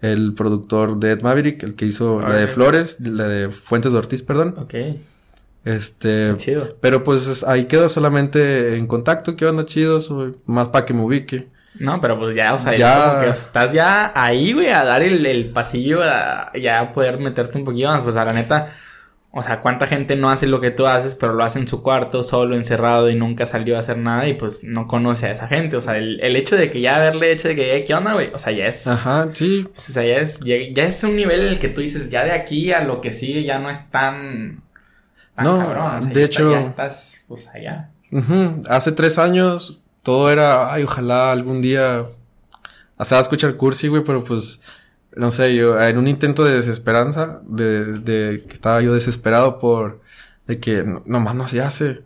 [0.00, 3.98] el productor de Ed Maverick, el que hizo la de Flores, la de Fuentes de
[3.98, 4.54] Ortiz, perdón.
[4.58, 4.74] Ok.
[5.64, 6.34] Este.
[6.36, 6.76] Chido.
[6.80, 9.36] Pero pues ahí quedo solamente en contacto.
[9.36, 10.00] ¿Qué onda chido?
[10.00, 11.48] Soy más para que me ubique.
[11.74, 13.06] No, pero pues ya, o sea, ya...
[13.06, 17.64] Como que estás ya ahí, güey, a dar el, pasillo, a ya poder meterte un
[17.64, 18.02] poquito más.
[18.02, 18.68] Pues a la neta,
[19.34, 21.82] o sea, cuánta gente no hace lo que tú haces, pero lo hace en su
[21.82, 25.48] cuarto, solo, encerrado y nunca salió a hacer nada y pues no conoce a esa
[25.48, 25.76] gente.
[25.76, 28.30] O sea, el, hecho de que ya haberle hecho de que, ¿qué onda, güey?
[28.34, 28.86] O sea, ya es.
[28.86, 29.66] Ajá, sí.
[29.72, 32.24] Pues, o sea, ya es, ya, es un nivel en el que tú dices, ya
[32.24, 34.62] de aquí a lo que sigue ya no es tan.
[35.38, 36.12] no, cabrón.
[36.12, 36.52] de hecho.
[36.52, 37.88] ya estás, pues allá.
[38.68, 42.06] Hace tres años todo era, ay, ojalá algún día.
[42.96, 44.60] O sea, escuchar cursi, güey, pero pues.
[45.14, 50.00] No sé, yo, en un intento de desesperanza, de, de que estaba yo desesperado por.
[50.46, 52.02] De que nomás no se hace.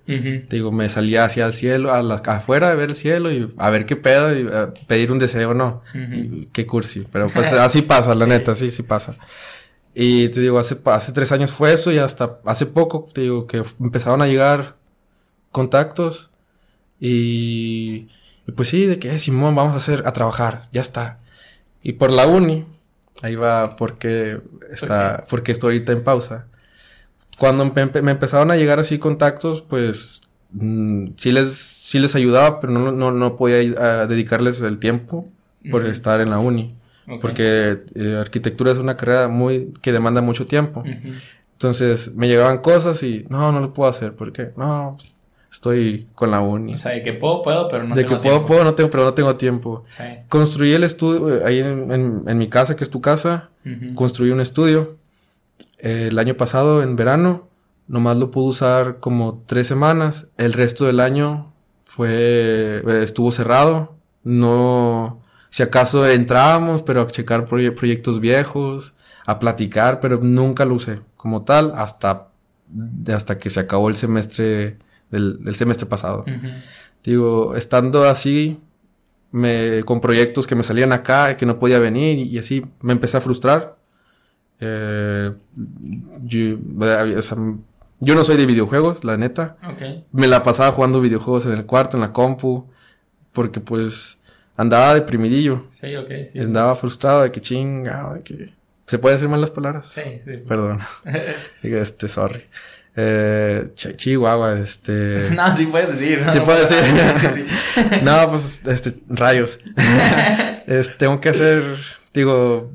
[0.50, 3.70] Digo, me salía hacia el cielo, a la, afuera a ver el cielo y a
[3.70, 4.46] ver qué pedo y
[4.86, 5.82] pedir un deseo, no.
[6.52, 7.06] Qué cursi.
[7.10, 9.16] Pero pues así pasa, la neta, sí, sí pasa.
[9.94, 13.46] Y te digo, hace, hace tres años fue eso y hasta hace poco, te digo,
[13.46, 14.76] que empezaron a llegar
[15.50, 16.30] contactos
[17.00, 18.08] y,
[18.54, 21.18] pues sí, de que, eh, Simón, vamos a hacer, a trabajar, ya está.
[21.82, 22.64] Y por la uni,
[23.22, 24.40] ahí va porque
[24.70, 26.46] está, porque estoy ahorita en pausa.
[27.38, 30.22] Cuando me, empezaron a llegar así contactos, pues
[30.52, 35.28] mm, sí, les, sí les ayudaba, pero no, no, no podía dedicarles el tiempo
[35.70, 36.74] por estar en la uni.
[37.20, 40.82] Porque eh, arquitectura es una carrera muy que demanda mucho tiempo.
[41.52, 44.14] Entonces me llegaban cosas y no, no lo puedo hacer.
[44.14, 44.50] ¿Por qué?
[44.56, 44.96] No,
[45.56, 46.74] estoy con la uni.
[46.74, 48.14] O sea, de que puedo, puedo, pero no tengo tiempo.
[48.14, 49.84] De que puedo, puedo, no tengo, pero no tengo tiempo.
[50.28, 53.50] Construí el estudio, eh, ahí en, en, mi casa, que es tu casa,
[53.94, 54.96] construí un estudio.
[55.78, 57.48] Eh, el año pasado, en verano,
[57.88, 60.28] nomás lo pude usar como tres semanas.
[60.36, 61.52] El resto del año
[61.84, 63.96] fue, eh, estuvo cerrado.
[64.24, 68.92] No, si acaso entrábamos, pero a checar proyectos viejos,
[69.24, 72.28] a platicar, pero nunca lo usé como tal hasta,
[73.12, 74.78] hasta que se acabó el semestre
[75.10, 76.24] del, semestre pasado.
[77.02, 78.58] Digo, estando así,
[79.30, 82.92] me, con proyectos que me salían acá y que no podía venir y así, me
[82.92, 83.76] empecé a frustrar.
[84.60, 85.32] Eh,
[86.22, 86.56] yo,
[88.14, 89.56] no soy de videojuegos, la neta.
[90.12, 92.66] Me la pasaba jugando videojuegos en el cuarto, en la compu,
[93.32, 94.20] porque pues
[94.56, 95.66] andaba deprimidillo.
[95.70, 96.38] Sí, ok, sí.
[96.40, 98.54] Andaba frustrado de que chinga, de que...
[98.86, 99.86] ¿Se puede decir mal las palabras?
[99.86, 100.36] Sí, sí.
[100.46, 100.78] Perdón.
[101.62, 102.44] este, sorry.
[102.98, 105.28] Eh, Chihuahua, este.
[105.34, 106.22] No, sí puedes decir.
[106.24, 106.32] ¿no?
[106.32, 107.46] Sí puedes decir.
[108.02, 109.58] no, pues, este, rayos.
[110.98, 111.62] tengo que hacer,
[112.14, 112.72] digo,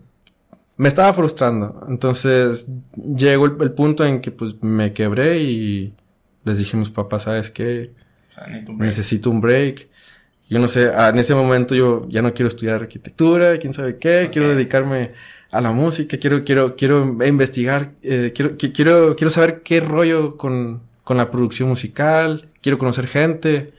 [0.77, 1.85] me estaba frustrando.
[1.89, 5.95] Entonces, llegó el, punto en que, pues, me quebré y
[6.43, 7.91] les dije a mis papás, ¿sabes qué?
[8.77, 9.89] necesito un break.
[10.49, 14.29] Yo no sé, en ese momento yo ya no quiero estudiar arquitectura, quién sabe qué,
[14.31, 15.11] quiero dedicarme
[15.51, 20.81] a la música, quiero, quiero, quiero investigar, eh, quiero, quiero, quiero saber qué rollo con,
[21.03, 23.73] con la producción musical, quiero conocer gente.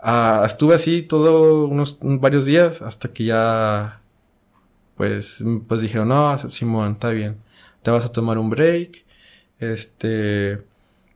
[0.00, 4.00] Ah, estuve así todos unos varios días hasta que ya
[4.96, 7.36] pues, pues dijeron, no, Simón, está bien,
[7.82, 9.04] te vas a tomar un break.
[9.58, 10.60] Este.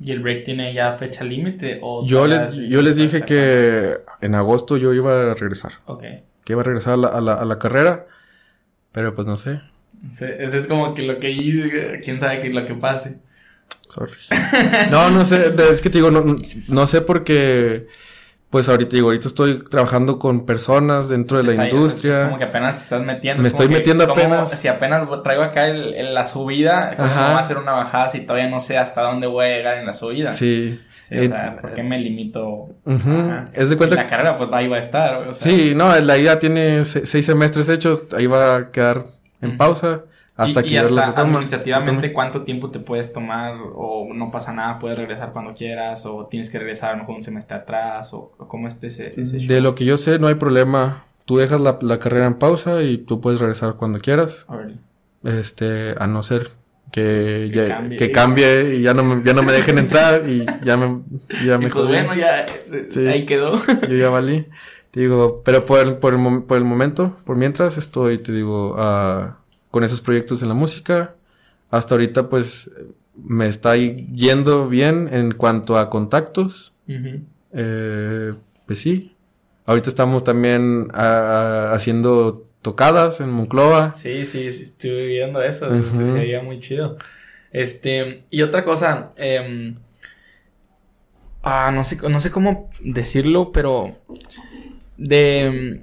[0.00, 1.78] ¿Y el break tiene ya fecha límite?
[1.82, 5.72] o Yo les, yo les dije que en agosto yo iba a regresar.
[5.86, 6.02] Ok.
[6.44, 8.06] Que iba a regresar a la, a la, a la carrera.
[8.92, 9.60] Pero pues no sé.
[10.10, 13.18] Ese es como que lo que quién sabe qué es lo que pase.
[13.88, 14.12] Sorry.
[14.90, 16.36] No, no sé, es que te digo, no,
[16.68, 17.86] no sé porque
[18.50, 22.14] pues ahorita digo, ahorita estoy trabajando con personas dentro de la industria.
[22.14, 23.42] Es como que apenas te estás metiendo.
[23.42, 24.50] Me estoy metiendo apenas.
[24.58, 28.48] Si apenas traigo acá el, la subida, ¿cómo va a hacer una bajada si todavía
[28.48, 30.30] no sé hasta dónde voy a llegar en la subida?
[30.30, 30.80] Sí.
[31.10, 32.68] O sea, ¿por qué me limito?
[33.52, 33.96] Es de cuenta.
[33.96, 35.34] la carrera, pues ahí va a estar.
[35.34, 39.06] sí, no, la idea tiene seis semestres hechos, ahí va a quedar
[39.40, 40.02] en pausa.
[40.38, 44.96] Hasta que y hasta administrativamente cuánto tiempo te puedes tomar o no pasa nada, puedes
[44.96, 48.68] regresar cuando quieras o tienes que regresar a lo mejor un semestre atrás o, cómo
[48.68, 51.04] esté ese, De lo que yo sé no hay problema.
[51.24, 54.46] Tú dejas la, carrera en pausa y tú puedes regresar cuando quieras.
[55.24, 56.52] Este, a no ser
[56.90, 60.46] que, que, cambie, que cambie y ya no, me, ya no me dejen entrar y
[60.64, 61.02] ya me,
[61.44, 62.46] ya me pues bueno, ya
[63.08, 63.60] ahí quedó.
[63.88, 64.46] Yo ya valí.
[64.90, 68.74] Te digo, pero por el, por el, por el momento, por mientras estoy, te digo,
[68.74, 69.34] uh,
[69.70, 71.14] con esos proyectos en la música.
[71.70, 72.70] Hasta ahorita pues
[73.14, 76.72] me está yendo bien en cuanto a contactos.
[77.52, 78.34] eh,
[78.66, 79.14] pues sí.
[79.66, 83.94] Ahorita estamos también haciendo tocadas en Monclova.
[83.94, 85.68] Sí, sí, sí estuve viendo eso.
[85.82, 86.96] Se veía muy chido.
[87.50, 89.74] Este, y otra cosa, eh,
[91.42, 93.96] ah, no sé, no sé cómo decirlo, pero
[94.96, 95.82] de,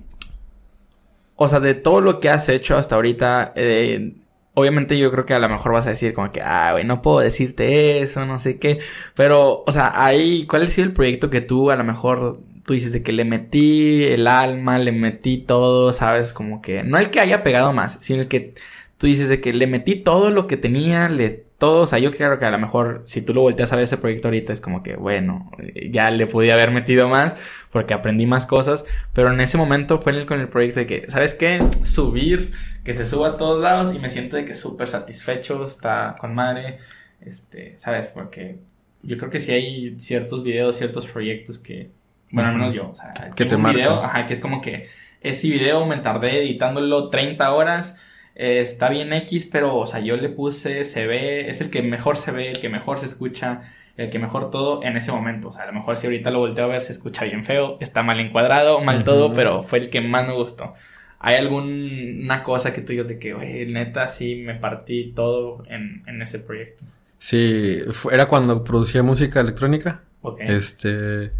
[1.35, 4.13] o sea, de todo lo que has hecho hasta ahorita, eh,
[4.53, 7.01] obviamente yo creo que a lo mejor vas a decir como que, ah, güey, no
[7.01, 8.79] puedo decirte eso, no sé qué,
[9.15, 12.73] pero, o sea, ahí, ¿cuál ha sido el proyecto que tú a lo mejor tú
[12.73, 17.09] dices de que le metí el alma, le metí todo, sabes, como que, no el
[17.11, 18.53] que haya pegado más, sino el que
[18.97, 22.11] tú dices de que le metí todo lo que tenía, le todo, o sea, yo
[22.11, 24.59] creo que a lo mejor si tú lo volteas a ver ese proyecto ahorita es
[24.59, 25.51] como que, bueno,
[25.89, 27.37] ya le podía haber metido más
[27.71, 31.05] porque aprendí más cosas, pero en ese momento fue el, con el proyecto de que,
[31.09, 31.63] ¿sabes qué?
[31.83, 32.51] Subir,
[32.83, 36.35] que se suba a todos lados y me siento de que súper satisfecho, está con
[36.35, 36.79] madre,
[37.21, 38.11] este, ¿sabes?
[38.13, 38.57] Porque
[39.01, 41.89] yo creo que si hay ciertos videos, ciertos proyectos que,
[42.35, 44.89] bueno, al menos yo, o sea, que te un video, ajá, que es como que
[45.21, 47.97] ese video me tardé editándolo 30 horas,
[48.35, 51.81] eh, está bien X, pero, o sea, yo le puse, se ve, es el que
[51.81, 53.61] mejor se ve, el que mejor se escucha,
[53.95, 55.47] el que mejor todo en ese momento.
[55.47, 57.77] O sea, a lo mejor si ahorita lo volteo a ver se escucha bien feo,
[57.79, 60.73] está mal encuadrado, mal todo, pero fue el que más me gustó.
[61.19, 66.03] ¿Hay alguna cosa que tú digas de que, oye, neta, sí me partí todo en,
[66.05, 66.83] en ese proyecto?
[67.17, 67.79] Sí,
[68.11, 70.01] era cuando producía música electrónica.
[70.21, 70.41] Ok.
[70.41, 71.31] Este,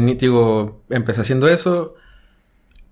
[0.00, 1.96] digo, empecé haciendo eso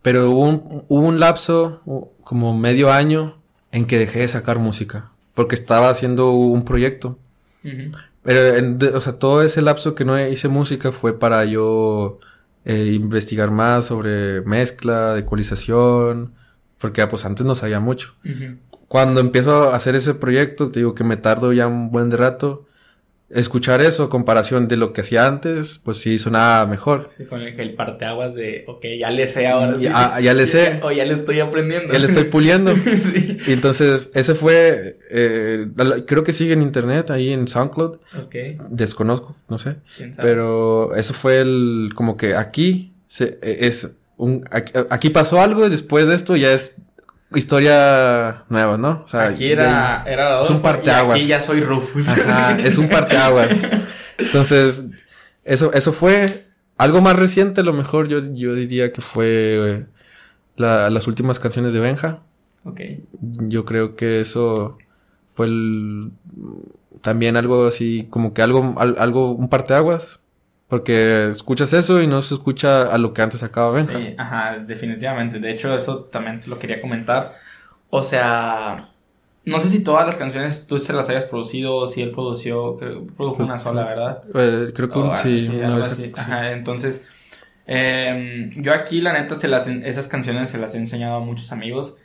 [0.03, 1.81] pero hubo un, hubo un lapso,
[2.25, 3.41] como medio año,
[3.71, 5.11] en que dejé de sacar música.
[5.35, 7.19] Porque estaba haciendo un proyecto.
[8.23, 12.19] Pero, o sea, todo ese lapso que no hice música fue para yo
[12.65, 16.33] eh, investigar más sobre mezcla, ecualización.
[16.79, 18.15] Porque, ah, pues, antes no sabía mucho.
[18.89, 22.67] Cuando empiezo a hacer ese proyecto, te digo que me tardo ya un buen rato
[23.35, 27.11] escuchar eso, comparación de lo que hacía antes, pues sí sonaba mejor.
[27.17, 29.79] Sí, con el, el parteaguas de, ok, ya le sé ahora.
[29.79, 30.81] Sí, ya, ya le sé.
[30.83, 31.93] o ya le estoy aprendiendo.
[31.93, 32.75] Ya le estoy puliendo.
[32.97, 33.39] sí.
[33.47, 35.67] Y entonces, ese fue, eh,
[36.07, 37.97] creo que sigue en internet, ahí en SoundCloud.
[38.25, 38.35] Ok.
[38.69, 39.77] Desconozco, no sé.
[39.97, 40.29] ¿Quién sabe?
[40.29, 45.71] Pero eso fue el, como que aquí se, es un, aquí, aquí pasó algo y
[45.71, 46.77] después de esto ya es
[47.35, 49.03] historia nueva, ¿no?
[49.05, 51.17] O sea, aquí era, era es un parteaguas.
[51.17, 52.09] aquí ya soy Rufus.
[52.09, 53.51] Ajá, es un parteaguas.
[54.19, 54.85] Entonces,
[55.45, 59.87] eso, eso fue algo más reciente, a lo mejor yo, yo diría que fue
[60.57, 62.23] la, las últimas canciones de Benja.
[62.65, 62.81] Ok.
[63.21, 64.79] Yo creo que eso
[65.35, 66.13] fue el,
[67.01, 70.21] también algo así, como que algo, algo, un parteaguas.
[70.73, 73.99] Porque escuchas eso y no se escucha a lo que antes acaba Benja.
[73.99, 75.39] Sí, ajá, definitivamente.
[75.39, 77.35] De hecho, eso también lo quería comentar.
[77.91, 78.89] O sea,
[79.45, 82.77] no sé si todas las canciones tú se las hayas producido o si él produció,
[82.77, 84.23] creo, produjo una sola, ¿verdad?
[84.35, 87.07] Eh, creo que sí, una vez Ajá, entonces,
[87.67, 91.53] eh, yo aquí la neta se las, esas canciones se las he enseñado a muchos
[91.53, 91.99] amigos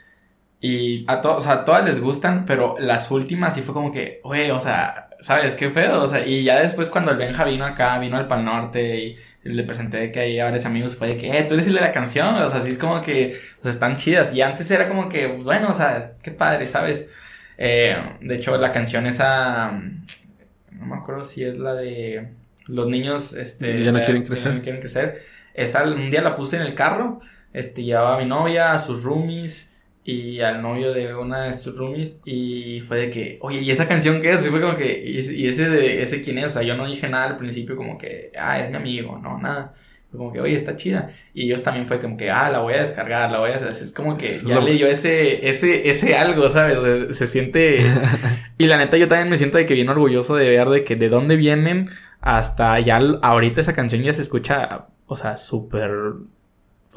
[0.59, 3.93] y a todos, o sea, a todas les gustan, pero las últimas sí fue como
[3.93, 6.03] que, oye, o sea, ¿sabes qué pedo?
[6.03, 9.17] O sea, y ya después cuando el Benja vino acá, vino al Pal Norte y
[9.43, 11.91] le presenté que hay varios amigos, fue de que, eh, tú eres el de la
[11.91, 14.33] canción, o sea, así es como que, o sea, están chidas.
[14.33, 17.09] Y antes era como que, bueno, o sea, qué padre, ¿sabes?
[17.57, 22.29] Eh, de hecho, la canción esa, no me acuerdo si es la de
[22.67, 23.83] los niños, este...
[23.83, 24.51] Ya no quieren crecer.
[24.51, 25.21] Ya no quieren crecer.
[25.53, 27.21] Esa un día la puse en el carro,
[27.53, 29.75] este, llevaba a mi novia, a sus roomies,
[30.07, 33.89] y al novio de una de sus roomies y fue de que, oye, ¿y esa
[33.89, 34.45] canción qué es?
[34.45, 36.45] Y fue como que, ¿y ese, de ese quién es?
[36.45, 39.37] O sea, yo no dije nada al principio como que, ah, es mi amigo, no,
[39.37, 39.73] nada.
[40.09, 41.09] Fue como que, oye, está chida.
[41.33, 43.67] Y ellos también fue como que, ah, la voy a descargar, la voy a hacer.
[43.67, 46.77] Es como que ya le dio ese, ese, ese algo, ¿sabes?
[46.77, 47.79] O sea, se siente...
[48.57, 50.95] y la neta yo también me siento de que bien orgulloso de ver de que
[50.95, 51.89] de dónde vienen
[52.21, 55.91] hasta ya ahorita esa canción ya se escucha, o sea, súper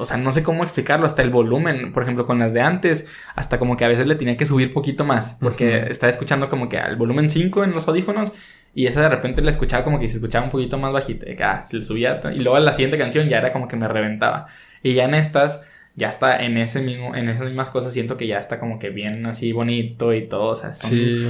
[0.01, 3.07] o sea, no sé cómo explicarlo, hasta el volumen, por ejemplo, con las de antes,
[3.35, 6.69] hasta como que a veces le tenía que subir poquito más, porque estaba escuchando como
[6.69, 8.33] que al volumen 5 en los audífonos
[8.73, 11.35] y esa de repente la escuchaba como que se escuchaba un poquito más bajito, de
[11.35, 13.87] que, ah, se le subía, y luego la siguiente canción ya era como que me
[13.87, 14.47] reventaba.
[14.81, 15.61] Y ya en estas,
[15.95, 18.89] ya está en ese mismo, en esas mismas cosas siento que ya está como que
[18.89, 21.27] bien así bonito y todo, o sea, sí.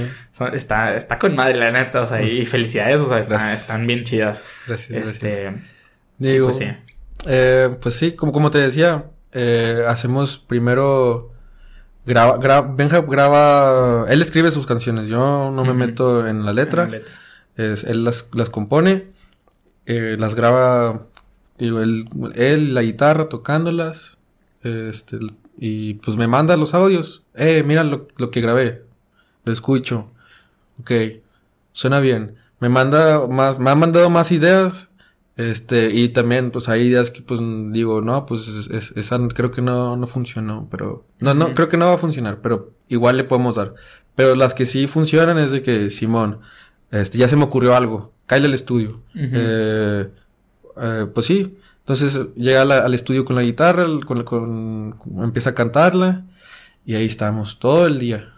[0.54, 4.42] está, está con madre la neta, o sea, y felicidades, o sea, están bien chidas.
[4.66, 5.52] Gracias, este,
[6.18, 6.66] Digo, pues sí.
[7.26, 11.32] Eh, pues sí, como, como te decía, eh, hacemos primero
[12.04, 16.90] graba, graba, Benja graba, él escribe sus canciones, yo no me meto en la letra,
[17.56, 19.08] Es, él las, las compone,
[19.86, 21.06] eh, las graba,
[21.58, 24.18] digo, él, él, la guitarra tocándolas,
[24.62, 25.18] este,
[25.58, 28.84] y pues me manda los audios, eh, mira lo, lo que grabé,
[29.44, 30.10] lo escucho,
[30.80, 30.92] ok,
[31.72, 34.88] suena bien, me manda más, me ha mandado más ideas,
[35.36, 39.96] este, y también, pues hay ideas que, pues, digo, no, pues esa creo que no,
[39.96, 43.56] no funcionó, pero, no, no, creo que no va a funcionar, pero igual le podemos
[43.56, 43.74] dar.
[44.14, 46.40] Pero las que sí funcionan es de que, Simón,
[46.90, 49.02] este, ya se me ocurrió algo, cae al estudio.
[49.14, 50.10] eh,
[50.80, 56.26] eh, pues sí, entonces llega al estudio con la guitarra, con, con, empieza a cantarla,
[56.84, 58.31] y ahí estamos todo el día.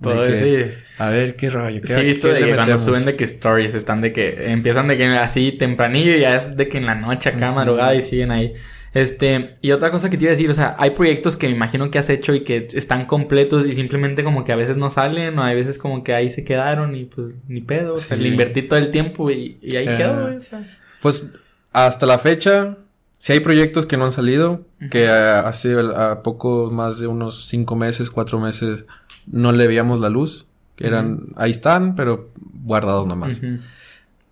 [0.00, 0.64] Todo sí.
[0.98, 1.80] A ver qué rollo.
[1.84, 4.96] sí, he visto de que cuando suben de que stories están de que empiezan de
[4.96, 8.32] que así tempranillo y ya es de que en la noche acá madrugada y siguen
[8.32, 8.54] ahí.
[8.94, 11.54] Este, y otra cosa que te iba a decir, o sea, hay proyectos que me
[11.54, 14.90] imagino que has hecho y que están completos y simplemente como que a veces no
[14.90, 18.18] salen o a veces como que ahí se quedaron y pues ni pedo, o sea,
[18.18, 20.62] le invertí todo el tiempo y, ahí quedó, o sea.
[21.00, 21.32] Pues
[21.72, 22.76] hasta la fecha,
[23.22, 27.76] si hay proyectos que no han salido, que hace a poco más de unos cinco
[27.76, 28.84] meses, cuatro meses
[29.28, 30.46] no le veíamos la luz.
[30.76, 32.30] Eran, ahí están, pero
[32.64, 33.40] guardados nomás.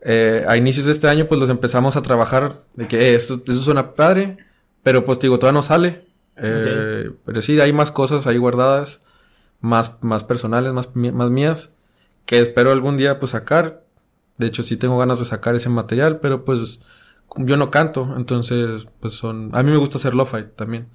[0.00, 3.40] eh, a inicios de este año, pues los empezamos a trabajar de que eh, esto,
[3.46, 4.38] eso suena padre,
[4.82, 6.06] pero pues digo, todavía no sale.
[6.36, 9.02] Eh, Pero sí, hay más cosas ahí guardadas,
[9.60, 11.70] más, más personales, más, más mías,
[12.26, 13.84] que espero algún día pues sacar.
[14.36, 16.80] De hecho, sí tengo ganas de sacar ese material, pero pues
[17.36, 19.50] yo no canto, entonces pues son...
[19.52, 20.88] A mí me gusta hacer lo-fi también.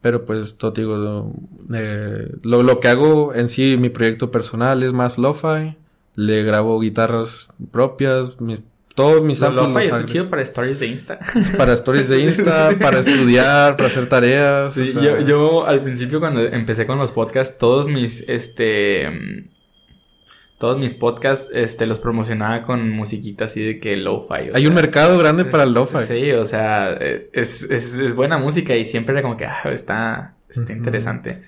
[0.00, 1.32] Pero pues, todo digo,
[1.72, 5.76] eh, lo, lo que hago en sí, mi proyecto personal es más lo-fi.
[6.14, 8.60] Le grabo guitarras propias, mis,
[8.94, 9.72] todos mis samples.
[9.72, 11.18] Lo-fi chido para stories de Insta.
[11.56, 14.74] Para stories de Insta, para estudiar, para hacer tareas.
[14.74, 19.48] Sí, yo, yo al principio cuando empecé con los podcasts, todos mis, este
[20.62, 24.50] todos mis podcasts este, los promocionaba con musiquita así de que lo-fi.
[24.54, 25.98] Hay un mercado grande para el lo-fi.
[26.06, 30.36] Sí, o sea, es, es, es, buena música y siempre era como que ah, está,
[30.48, 31.42] está interesante.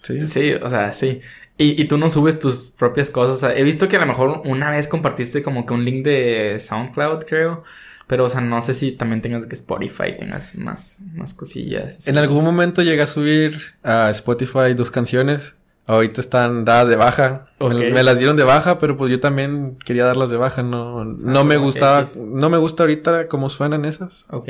[0.00, 0.26] sí.
[0.26, 1.20] Sí, o sea, sí.
[1.58, 3.52] Y, y, tú no subes tus propias cosas.
[3.54, 7.24] he visto que a lo mejor una vez compartiste como que un link de SoundCloud,
[7.24, 7.62] creo.
[8.06, 12.08] Pero, o sea, no sé si también tengas que Spotify, tengas más, más cosillas.
[12.08, 15.56] En algún momento llegué a subir a Spotify dos canciones.
[15.86, 17.46] Ahorita están dadas de baja.
[17.58, 20.62] Me, las dieron de baja, pero pues yo también quería darlas de baja.
[20.62, 24.26] No, no me gustaba, no me gusta ahorita cómo suenan esas.
[24.30, 24.48] Ok.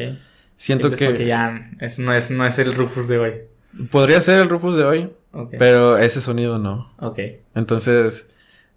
[0.57, 1.07] Siento que.
[1.07, 3.33] Porque ya es, no, es, no es el Rufus de hoy.
[3.91, 5.11] Podría ser el Rufus de hoy.
[5.59, 6.93] Pero ese sonido no.
[6.99, 7.21] Ok.
[7.55, 8.27] Entonces,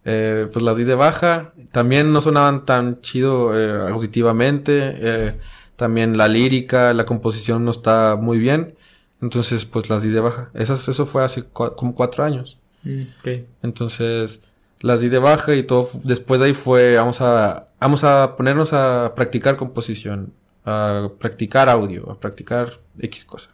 [0.05, 1.53] eh, pues las di de baja.
[1.71, 4.95] También no sonaban tan chido eh, auditivamente.
[4.95, 5.33] Eh,
[5.75, 8.75] también la lírica, la composición no está muy bien.
[9.23, 10.51] Entonces, pues las di de baja.
[10.53, 12.59] Esas, eso fue hace como cuatro años.
[12.83, 13.03] Mm,
[13.63, 14.41] Entonces,
[14.81, 15.89] las di de baja y todo.
[16.03, 20.33] Después de ahí fue, vamos a, vamos a ponernos a practicar composición,
[20.65, 23.51] a practicar audio, a practicar X cosa.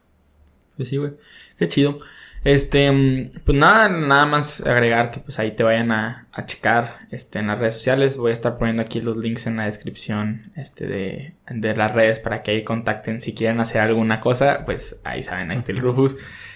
[0.75, 1.11] Pues sí, güey.
[1.59, 1.99] Qué chido.
[2.43, 6.99] Este, mm, pues nada, nada más agregar que pues ahí te vayan a, a, checar
[7.11, 8.17] este, en las redes sociales.
[8.17, 12.19] Voy a estar poniendo aquí los links en la descripción este, de, de las redes
[12.19, 14.63] para que ahí contacten si quieren hacer alguna cosa.
[14.65, 16.15] Pues ahí saben, ahí está el Rufus.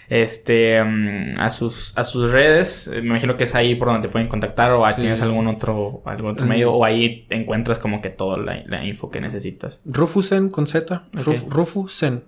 [0.09, 4.11] Este, mm, a sus, a sus redes, me imagino que es ahí por donde te
[4.11, 8.01] pueden contactar o ahí tienes algún otro, algún otro medio o ahí te encuentras como
[8.01, 9.81] que toda la, info que necesitas.
[9.85, 11.03] Rufusen con Z.
[11.49, 12.23] Rufusen.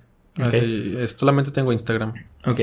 [1.15, 2.13] solamente tengo Instagram.
[2.45, 2.61] Ok.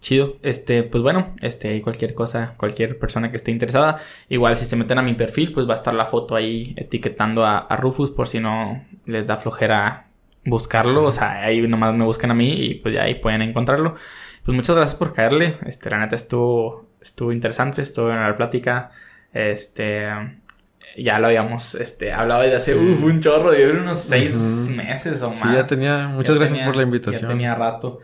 [0.00, 0.36] Chido.
[0.42, 4.98] Este, pues bueno, este, cualquier cosa, cualquier persona que esté interesada, igual si se meten
[4.98, 8.38] a mi perfil, pues va a estar la foto ahí etiquetando a, Rufus por si
[8.38, 10.06] no les da flojera
[10.44, 11.04] buscarlo.
[11.04, 13.96] O sea, ahí nomás me buscan a mí y pues ya ahí pueden encontrarlo.
[14.44, 15.56] Pues muchas gracias por caerle.
[15.66, 18.90] Este, la neta estuvo, estuvo interesante, estuvo en la plática.
[19.32, 20.06] Este,
[20.96, 24.34] ya lo habíamos este, hablado desde hace un chorro, de unos seis
[24.68, 25.40] meses o más.
[25.40, 27.22] Sí, ya tenía, muchas gracias por la invitación.
[27.22, 28.00] Ya tenía rato.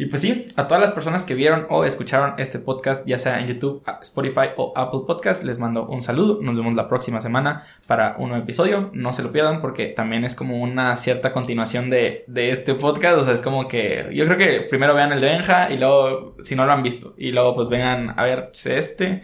[0.00, 3.40] Y pues sí, a todas las personas que vieron o escucharon este podcast, ya sea
[3.40, 6.38] en YouTube, Spotify o Apple Podcast, les mando un saludo.
[6.40, 8.90] Nos vemos la próxima semana para un nuevo episodio.
[8.92, 13.18] No se lo pierdan porque también es como una cierta continuación de, este podcast.
[13.18, 16.36] O sea, es como que yo creo que primero vean el de Benja y luego,
[16.44, 19.22] si no lo han visto, y luego pues vengan a ver este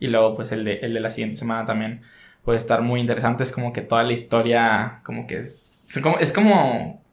[0.00, 2.00] y luego pues el de, el de la siguiente semana también
[2.44, 3.42] puede estar muy interesante.
[3.42, 7.03] Es como que toda la historia, como que es como,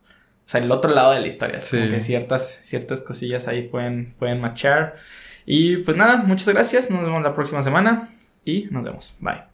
[0.52, 1.60] sea, el otro lado de la historia.
[1.70, 4.98] Como que ciertas, ciertas cosillas ahí pueden, pueden matchar.
[5.46, 6.90] Y pues nada, muchas gracias.
[6.90, 8.10] Nos vemos la próxima semana
[8.46, 9.16] y nos vemos.
[9.20, 9.51] Bye.